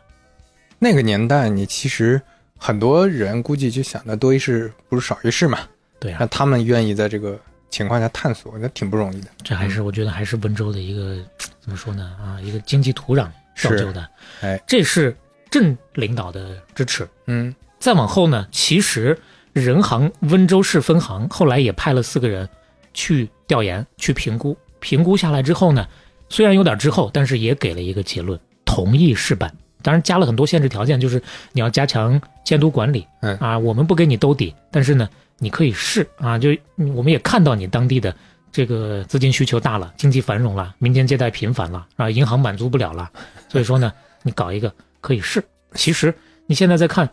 [0.79, 2.21] 那个年代你其实
[2.57, 5.59] 很多人估计就想的多一事不如少一事嘛，
[5.99, 9.27] 对啊那，他们愿意在这个情况下探索，那挺不容易的。
[9.43, 11.17] 这还是我觉得还是温州的一个
[11.59, 14.07] 怎么说呢啊，一个经济土壤造就的。
[14.41, 15.15] 哎，这是
[15.49, 17.07] 镇领导的支持。
[17.27, 19.17] 嗯再往后呢，其实
[19.53, 22.47] 人行温州市分行后来也派了四个人
[22.93, 24.57] 去调研、去评估。
[24.85, 25.87] 评估下来之后呢，
[26.29, 29.51] 虽然有点滞后，但是也给了一个结论，同意试办。
[29.81, 31.19] 当然加了很多限制条件，就是
[31.53, 35.09] 你要加强监督管理，嗯啊，我们不给你兜底，但是呢，
[35.39, 36.55] 你可以试啊，就
[36.93, 38.15] 我们也看到你当地的
[38.51, 43.09] 这个资金需求大了，经济繁荣了，民间借贷频繁了，啊，银行满足不了了，
[43.49, 44.71] 所以说呢，你搞一个
[45.01, 45.43] 可以试。
[45.73, 46.13] 其实
[46.45, 47.09] 你现在再看，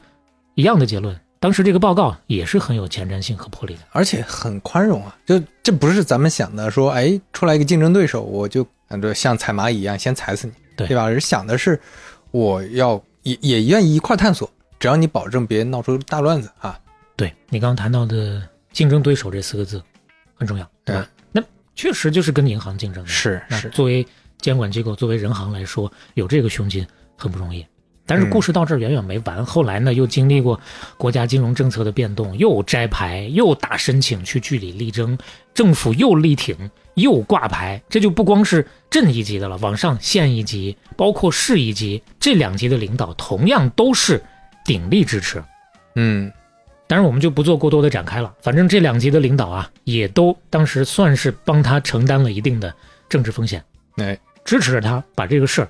[0.56, 3.80] 一样的结论，当时这个报告也是很有前瞻性和魄力的。
[3.90, 11.02] 而且很宽容啊，就这不是咱们想的说，哎，出来一个竞争对手，我就嗯，对，像踩蚂蚁一样先踩死你，对对吧？
[11.02, 11.80] 而想的是，
[12.30, 16.78] 我要也也愿意一块探索，只要你保证别闹出大乱子啊。
[17.16, 18.40] 对你刚刚谈到的
[18.72, 19.82] 竞争对手这四个字
[20.36, 21.08] 很重要，对吧？
[21.32, 21.42] 那
[21.74, 23.10] 确实就是跟银行竞争的。
[23.10, 24.06] 是是，作为
[24.40, 26.86] 监管机构，作为人行来说，有这个胸襟
[27.16, 27.66] 很不容易。
[28.06, 28.30] 但是嗯。
[28.30, 30.58] 故事到这儿远远没完，后来呢又经历过
[30.96, 35.16] 国家金融政策的变动，又摘牌，又打申请去据理力争，
[35.54, 36.56] 政府又力挺，
[36.94, 44.22] 又挂牌，这就不光是镇一级的了，往上县一级，包括市一级这两级的领导，同样都是
[44.64, 45.42] 鼎力支持。
[45.96, 46.32] 嗯。
[46.88, 48.34] 当然，我们就不做过多的展开了。
[48.42, 52.74] 反正这两级的领导啊，也都当时算是帮他承担了一定的
[53.08, 53.64] 政治风险，
[53.96, 55.68] 哎，支持着他把这个事儿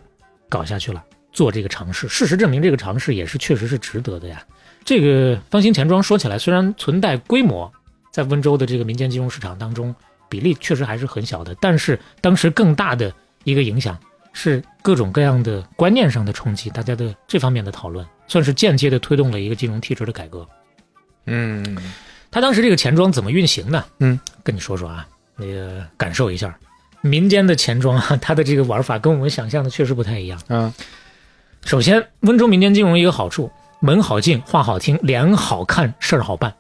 [0.49, 2.07] 搞下去了，做这个尝试。
[2.09, 4.45] 事实证明，这个尝试也是确实是值得的呀。
[4.85, 7.73] 这个方兴钱庄说起来虽然存在规模，
[8.13, 9.95] 在温州的这个民间金融市场当中
[10.29, 13.13] 比例确实还是很小的，但是当时更大的
[13.45, 13.97] 一个影响
[14.33, 20.47] 是各种各样的观念上的冲击，大家的这方面的讨论，算是间接的推动了一个金融体制的改革。
[21.27, 21.77] 嗯
[22.31, 23.85] 他当时这个钱庄怎么运行呢？
[24.01, 25.07] 嗯，跟你说说啊，
[25.37, 26.59] 那个感受一下，
[27.03, 30.41] 民间的钱庄啊，它的这个玩法跟我们想象的确实不太一样。
[30.49, 30.75] 啊
[31.65, 33.51] 首先，温州民间金融一个好处，
[33.81, 36.55] 门好进，话好听，脸好看，事儿好办，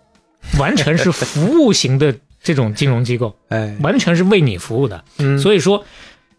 [0.58, 3.76] 完全是服务型的这种金融机构，哎。
[3.80, 5.04] 完全是为你服务的。
[5.18, 5.84] 嗯，所以说，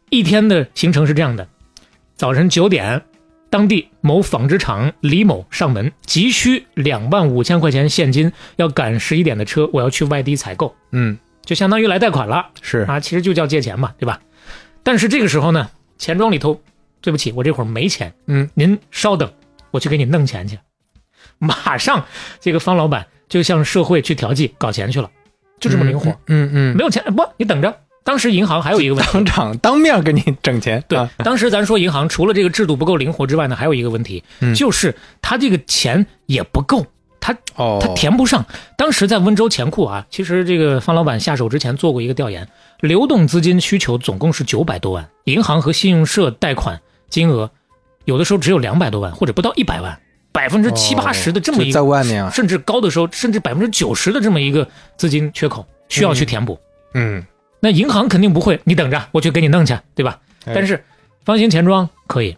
[0.09, 1.47] 一天的行程是这样的：
[2.15, 3.03] 早晨九点，
[3.49, 11.17] 当地某纺织厂李某上门，急需两万五千块钱现金，要赶十一点的车，我要去外地采购，嗯。
[11.45, 12.47] 就相当于来贷款了。
[12.61, 12.79] 是。
[12.87, 14.21] 啊，其实就叫借钱嘛，对吧？
[14.81, 16.61] 但是这个时候呢，钱庄里头，
[17.03, 19.31] 对不起，我这会儿没钱，嗯，您稍等，
[19.69, 20.57] 我去给你弄钱去。
[21.37, 22.05] 马上，
[22.39, 25.11] 这个方老板就向社会去调剂搞钱去了，
[25.59, 26.09] 就这么灵活。
[26.27, 27.75] 嗯嗯，没有钱不，你等着。
[28.05, 36.85] 当时银行还有一个问题，当场当面给你整钱，对啊，当时咱说银行除了这个制度不够灵活之外呢，还有一个问题，嗯就是他这个钱也不够，
[37.19, 38.45] 他哦，他填不上。
[38.77, 42.47] 当时在温州钱库啊，其实这个方老板下手之前做过一个调研，
[42.81, 46.81] 流动资金需求总共是九百多万，银行和信用社贷款
[47.13, 47.51] 金额
[48.05, 49.99] 有的时候只有两百多万或者不到一百万，
[50.31, 56.59] 百分之七八十的这么一哦在个，外面啊，甚至高的时候甚至百分之九十的这么一个资金缺口需要去填补。
[56.95, 57.23] 嗯，
[57.59, 60.19] 那银行肯定不会，你等着，我去给你弄去，对吧？
[60.45, 60.83] 哎但是
[61.23, 62.35] 方兴钱庄可以，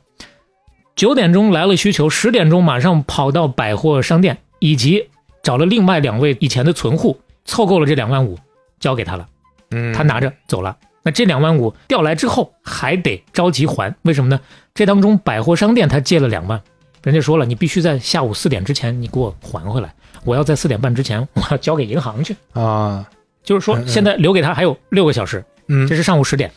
[0.93, 5.07] 九点钟来了需求，十点钟马上跑到百货商店，以及
[5.41, 8.37] 找了另外两位以前的存户，凑够了这两万五，
[8.77, 9.25] 交给他了，
[9.71, 10.75] 嗯，他拿着走了。
[11.05, 14.39] 那这两万五调来之后，还得着急还，为什么呢？
[14.73, 16.59] 这当中百货商店他借了两万，
[17.03, 19.93] 人家说了，你必须在下午四点之前你给我还回来，
[20.23, 22.35] 我要在四点半之前我要交给银行去。
[22.53, 23.07] 啊，
[23.43, 26.51] 就是说现在留给他还有六个小时，嗯这是上午十点，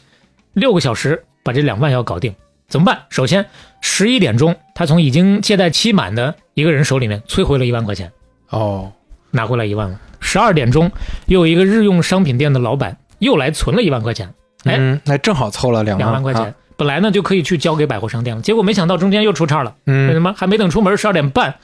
[0.54, 2.34] 六个小时把这两万要搞定，
[2.68, 3.02] 怎么办？
[3.10, 3.44] 首先，
[3.82, 8.10] 十一点钟，他从已经借贷期满的一个人手里面催回了一万块钱，
[8.48, 8.90] 哦，
[9.30, 10.00] 拿回来一万了。
[10.20, 10.90] 十二点钟，
[11.26, 14.34] 又有一个日用商品店的老板又来存了一万块钱，
[14.64, 20.34] 哎嗯，那正好凑了两两万块钱啊，本来呢就可以去交给百货商店了，结果没想到中间又出岔了，为什嗯，么？
[20.36, 21.54] 还没等出门，十二点半，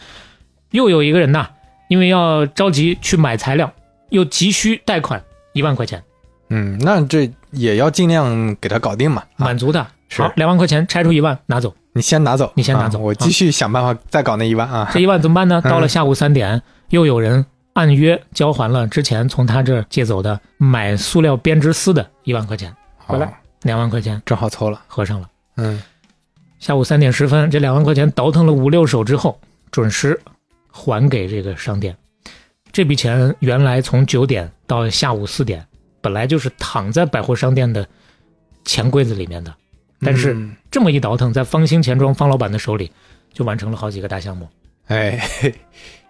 [0.70, 1.49] 又有一个人呐，
[1.88, 3.72] 因为要着急去买材料，
[4.11, 5.22] 又急需贷款
[5.53, 6.03] 一万块钱。
[6.51, 9.47] 嗯，那这也要尽量给他搞定嘛，啊。
[9.47, 9.86] 满足他。
[10.09, 10.22] 是。
[10.22, 13.03] 好，两万块钱拆出一万拿走，你先拿走，你先拿走啊。
[13.03, 15.61] 我继续想办法再搞那一万啊，这一万怎么办呢？
[15.64, 15.70] 嗯。
[15.70, 22.72] 到了下午三点，又有人按约交还了之前从他这儿借走的买塑料编织丝的一万块钱，
[23.07, 23.32] 回来哦
[23.62, 25.28] 两万块钱正好凑了，合上了。
[25.57, 25.82] 嗯，
[26.59, 29.40] 下午三点十分，这两万块钱倒腾了五六手之后，
[29.70, 30.20] 准时
[30.70, 31.96] 还给这个商店。
[32.72, 35.66] 这笔钱原来从九点到下午四点，
[36.00, 37.86] 本来就是躺在百货商店的
[38.64, 39.55] 钱柜子里面的，
[40.00, 42.90] 但是嗯这么一倒腾，在方兴钱庄方老板的手里，
[43.32, 44.48] 就完成了好几个大项目。
[44.88, 45.18] 哎，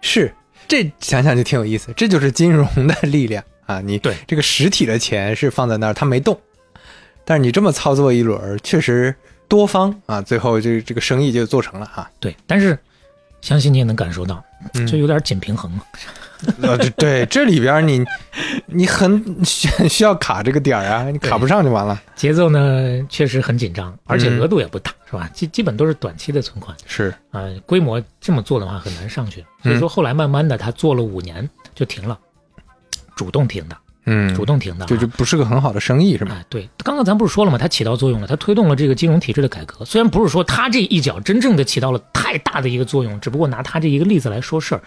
[0.01, 0.33] 是
[0.67, 3.79] 这想想就挺有意思，这就是金融的力量啊！
[3.79, 6.37] 你对这个实体的钱是放在那儿，它没动，
[7.25, 9.13] 但是你这么操作一轮儿，确实
[9.47, 12.09] 多方啊，最后这这个生意就做成了啊。
[12.19, 12.77] 对，但是
[13.41, 15.71] 相信你也能感受到，嗯这有点紧平衡。
[16.61, 18.03] 呃， 这对这里边你
[18.67, 21.99] 你很需 需要卡这个点儿啊，你卡不上就完了。
[22.15, 25.29] 节奏呢确实很紧张，而且嗯额度也不大，是吧？
[25.33, 29.41] 基基本都是短期的存款是，啊、规模这么做的话很难上去。
[29.63, 32.19] 所嗯以说后来慢慢的他做了五年就停了，
[33.15, 34.87] 主动停的，嗯，主动停的、啊。
[34.87, 36.35] 就就不是个很好的生意是吧？
[36.39, 37.57] 哎，对，刚刚咱不是说了吗？
[37.57, 39.83] 它起到作用了，它推动了这个金融体制的改革。
[39.85, 44.81] 虽然不是说它这一脚真正的起到了太大的一个作用，只不过拿它这一个例子来说事儿，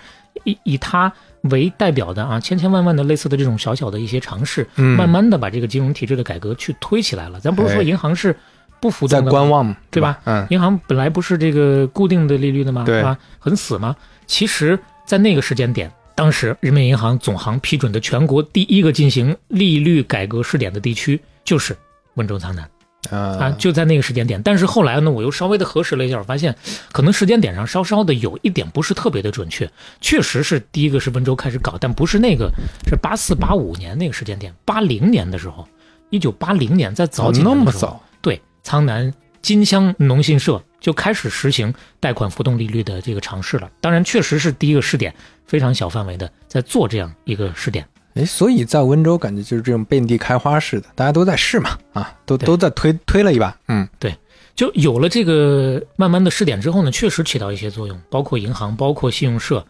[0.44, 1.12] 以以它
[1.42, 7.40] 为代表的啊，千千万万的类似的这种小小的一些尝试，嗯慢慢的把这个金融体制的改革去推起来了。
[7.40, 8.36] 咱不是说哎银行是
[8.80, 10.18] 不服在观望，对吧？
[10.24, 12.84] 嗯，银行本来不是这个固定的利率的吗？
[12.84, 13.96] 对吧，很死吗？
[14.26, 21.76] 其实，在那个时间点，当时人民银行总行批准的全国第一个进行利率改革试点的地区就是
[22.14, 22.68] 温州苍南
[23.08, 24.42] 啊，啊，就在那个时间点。
[24.42, 26.52] 但是后来呢，我又稍微的核实了一下，我发现
[26.90, 29.70] 可能时间点上稍稍的有一点不是特别的准确。
[30.00, 32.50] 确实是第一个是温州开始搞，但不是那个，
[32.88, 35.68] 是八四八五年那个时间点，八零年的时候，
[36.10, 43.70] 一九八零年在早几哦那年的时候么早，对，苍南金乡农信社就开始实行贷款浮动利率的这个尝试了。
[43.80, 45.14] 当然，确实是第一个试点，
[45.46, 47.86] 非常小范围的在做这样一个试点。
[48.14, 54.14] 哎，所以在温州感觉就是这种遍地开花似的，大家都在试嘛，啊，都对都在推推了一把，嗯对
[54.56, 59.64] 就有了这个慢慢的试点之后呢，确实起到一些作用，包括银行，包括信用社，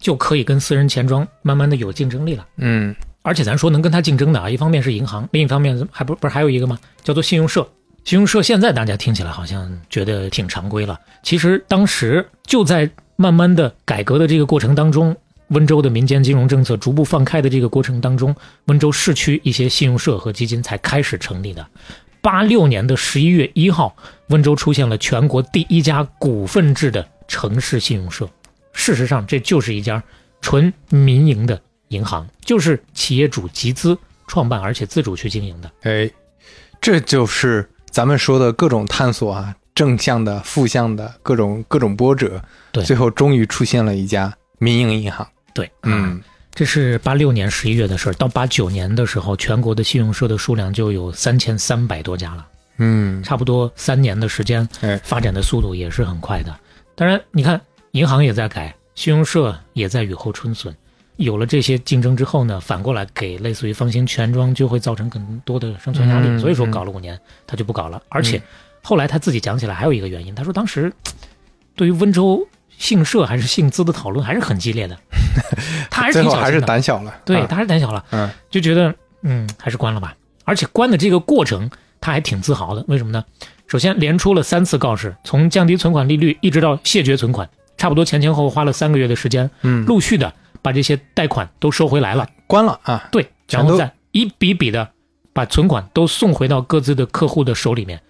[0.00, 2.46] 就可以跟私人钱庄慢慢的有竞争力了。
[2.56, 6.78] 嗯而且咱说能跟他竞争的啊，一方面是银行，另一方面还不不是还有一个吗？
[7.02, 7.66] 叫做信用社。
[8.04, 15.16] 信用社现在大家听起来好像觉得挺常规了，其实当时就在慢慢的改革的这个过程当中，
[15.48, 18.36] 温州的民间金融政策逐步放开的这个过程当中，
[18.66, 21.66] 温州市区一些信用社和基金才开始成立的。
[22.20, 23.96] 八六年的十一月一号，
[24.28, 28.28] 温州出现了全国第一家股份制的城市信用社。
[28.74, 30.02] 事实上，这就是一家
[30.42, 33.96] 纯民营的银行，就是企业主集资
[34.26, 35.70] 创办，而且自主去经营的。
[35.82, 36.10] 哎，
[36.80, 42.42] 这就是咱们说的各种探索啊，正向的、负向的各种各种波折，
[42.72, 45.24] 对最后终于出现了一家民营银行，
[45.54, 46.20] 对，嗯，
[46.52, 48.12] 这是八六年十一月的事儿。
[48.14, 52.44] 到八九年的时候，全国的信用社的数量就有三千三百多家了，
[52.78, 56.52] 嗯，差不多三年的时间哎，发展的速度也是很快的。
[56.96, 57.60] 当然，你看
[57.92, 60.74] 银行也在改，信用社也在雨后春笋。
[61.16, 68.02] 有了这些竞争之后呢，反过来给类似于方兴全庄就会造成更多的生存压力，嗯所以说嗯搞了五年他就不搞了。
[68.08, 68.42] 而且
[68.82, 70.92] 后来他自己讲起来还有一个原因，他说当时
[71.76, 72.46] 对于温州
[72.76, 74.98] 姓社还是姓资的讨论还是很激烈的，
[75.90, 80.16] 他还是挺小心的，胆小了，对，啊他还是胆小了，嗯就觉得嗯还是关了吧。
[80.44, 83.24] 而且关的这个过程他还挺自豪的，为什么呢？
[83.66, 87.48] 首先连出了三次告示，从降低存款利率一直到谢绝存款，
[87.78, 90.32] 差不多前前后后花了三个月的时间，嗯，陆续的
[90.64, 92.26] 把这些贷款都收回来了。
[92.46, 94.88] 关了啊，对，然后再一笔笔的
[95.34, 98.00] 把存款都送回到各自的客户的手里面，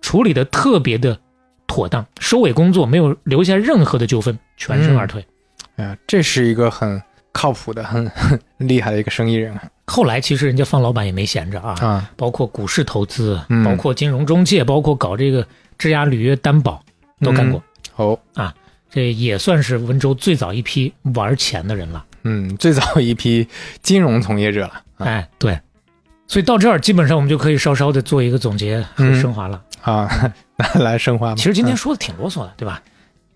[0.00, 1.18] 处理的特别的
[1.66, 5.26] 妥当，收尾工作没有留下任何的纠纷，全身而退。
[5.74, 15.46] 哎呀，这是一个很靠谱的、很很厉害的一个生意人啊后来其实人家方老板也没闲着啊，啊，包括股市投资，嗯包括金融中介，包括搞这个
[15.78, 16.80] 质押履约担保
[17.20, 17.62] 都干过。
[17.96, 18.18] 哦，
[18.90, 22.04] 这也算是温州最早一批玩钱的人了。
[22.24, 23.46] 嗯，最早一批
[23.82, 25.58] 金融从业者了啊哎，对，
[26.26, 29.62] 所以到这儿基本上我们就可以稍稍的做一个总结和嗯升华了。
[29.82, 30.32] 啊，
[30.80, 31.36] 来升华吧。
[31.36, 32.82] 其实今天嗯说的挺啰嗦的，对吧？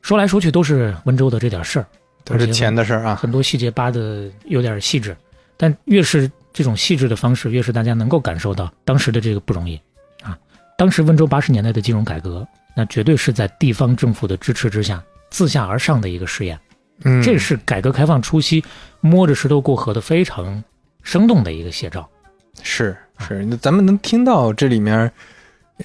[0.03, 1.87] 说来说去都是温州的这点事儿，
[2.25, 5.17] 都是钱的事儿啊，很多细节扒的有点细致，
[5.57, 9.81] 但越是这种细致的方式，越是大家能够感受到当时的这个不容易
[10.23, 10.37] 啊。
[10.77, 15.01] 当时温州八十年代的金融改革，那绝对是在地方政府的支持之下
[15.33, 16.61] 自下而上的一个试验。
[17.05, 18.63] 嗯，这是改革开放初期
[19.01, 20.63] 摸着石头过河的非常
[21.03, 22.09] 生动的一个写照。
[22.63, 25.11] 是是，那咱们能听到这里面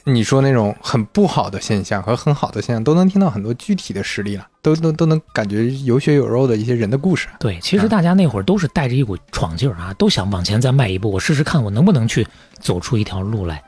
[0.03, 7.27] 你说那种很不好的现象和很好的现象，都能听到很多具体的实例了，都都都能感觉有血有肉的一些人的故事。
[7.39, 12.27] 对，其实大家那会儿都是带着一股闯劲儿啊，都想往前再迈一步，我试试看我能不能去
[12.59, 13.63] 走出一条路来，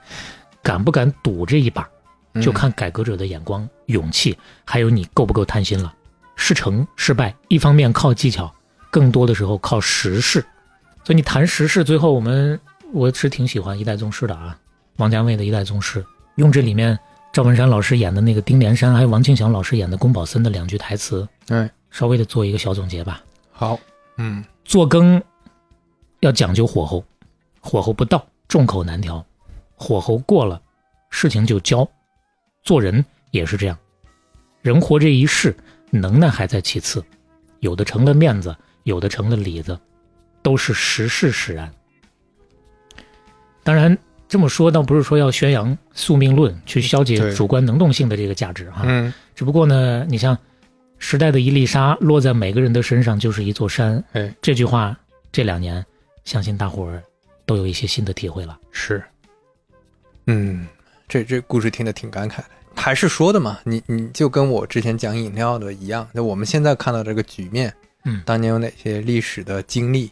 [0.62, 1.90] 敢不敢赌这一把，嗯
[2.42, 5.94] 就看改革者的眼光、勇气，还有你够不够贪心了。
[6.36, 8.54] 事成事败，一方面靠技巧，
[8.90, 10.40] 更多的时候靠实事。
[11.04, 12.60] 所以你谈实事，最后我们
[12.94, 14.58] 我是挺喜欢《一代宗师》的啊，
[14.98, 16.02] 王家卫的《一代宗师》，
[16.36, 16.98] 用这里面
[17.34, 23.22] 赵本山老师演的那个丁连山，还有王庆祥老师演的宫保森的两句台词，哎，稍微的做一个小总结吧。
[23.52, 23.78] 好，
[24.18, 25.22] 嗯做羹
[26.22, 27.04] 要讲究火候，
[27.60, 29.22] 火候不到，众口难调；
[29.76, 30.62] 火候过了，
[31.10, 31.90] 事情就焦。
[32.64, 33.78] 做人也是这样，
[34.62, 35.56] 人活这一世，
[35.90, 37.04] 能耐还在其次，
[37.60, 39.80] 有的成了面子，有的成了里子，
[40.42, 41.72] 都是时势使然。
[43.64, 43.98] 当然，
[44.28, 48.82] 这么说倒不是说要宣扬宿命论，去消解主观能动性的这个价值哈。
[48.86, 50.38] 嗯，只不过呢，你像
[50.98, 54.98] 时代的一粒沙落在每个人的身上就是一座山，哎，这句话
[55.32, 55.86] 这两年，
[56.26, 57.02] 相信大伙儿
[57.46, 58.60] 都有一些新的体会了。
[58.72, 59.04] 是，
[60.28, 60.68] 嗯，
[61.10, 62.46] 这这故事听得挺感慨的。
[62.76, 67.74] 还是说的嘛，你你就跟我之前讲饮料的一样，就我们现在看到这个局面，
[68.06, 70.10] 嗯当年有哪些历史的经历，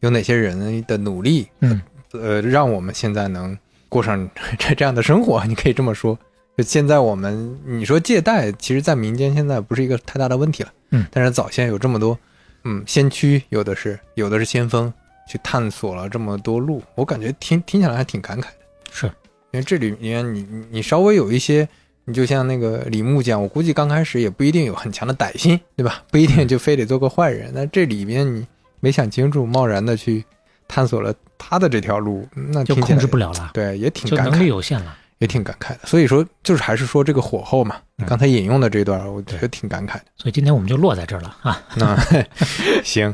[0.00, 1.82] 有哪些人的努力，嗯，
[2.12, 3.58] 呃，让我们现在能
[3.90, 4.26] 过上
[4.58, 6.18] 这这样的生活，你可以这么说。
[6.56, 12.18] 就现在我们你说借贷，其实，在民间现在不是一个太大的问题了，嗯，但是早先有这么多，
[12.64, 14.92] 嗯，先驱有的是，有的是先锋，
[15.28, 18.56] 去探索了这么多路，我感觉听听起来还挺感慨的。
[18.90, 19.12] 是，
[19.52, 21.68] 因为这里面你你你稍微有一些，
[22.04, 26.02] 你就像那个李牧讲，我估计刚开始也不一定有很强的歹心，对吧？
[26.10, 27.50] 不一定就非得做个坏人。
[27.54, 28.46] 那这里面你
[28.80, 30.24] 没想清楚，贸然的去
[30.66, 34.96] 探索了他的这条路，那就控制不了了，对，也挺就能力感慨，有限了。
[35.18, 35.80] 也挺感慨的。
[35.82, 40.04] 所以说，就是还是说这个火候嘛，你嗯刚才引用的这段，我觉得挺感慨的。
[40.16, 41.60] 所以今天我们就落在这儿了啊。
[41.74, 41.98] 那
[42.84, 43.12] 行，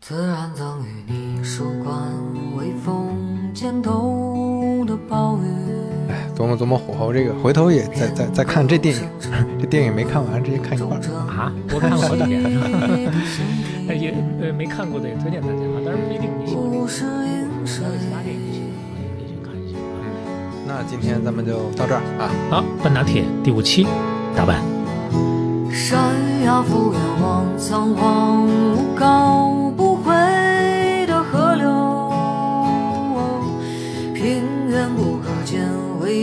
[0.00, 2.08] 自然赠予你曙光，
[2.56, 5.42] 微风肩头的暴雨。
[6.08, 9.02] 哎，琢磨琢磨火候这个，回头也再再再看这电影，
[9.60, 11.02] 这电影没看完，直接看一半儿。
[11.28, 19.82] 啊，我看了好几遍，遍也呃没看过的也推荐大家啊，当然不一定你喜欢这个，不是因水还有其他电影你喜欢的也可以去看一下啊。
[20.64, 22.30] 那今天咱们就到这儿啊。
[22.48, 23.84] 好，半打铁第五期，
[24.36, 24.62] 打板。
[25.72, 25.98] 山
[26.44, 29.67] 崖敷远望，苍黄无高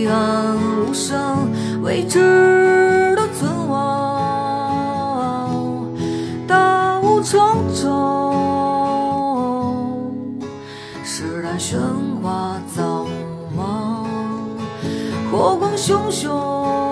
[0.05, 0.55] 灰暗
[0.87, 1.51] 无声，
[1.81, 4.61] 未知的存亡，
[6.47, 7.41] 大雾重
[7.73, 7.89] 重，
[11.03, 11.79] 时代喧
[12.21, 13.07] 哗早
[13.57, 14.05] 忙，
[15.31, 16.84] 火光熊熊。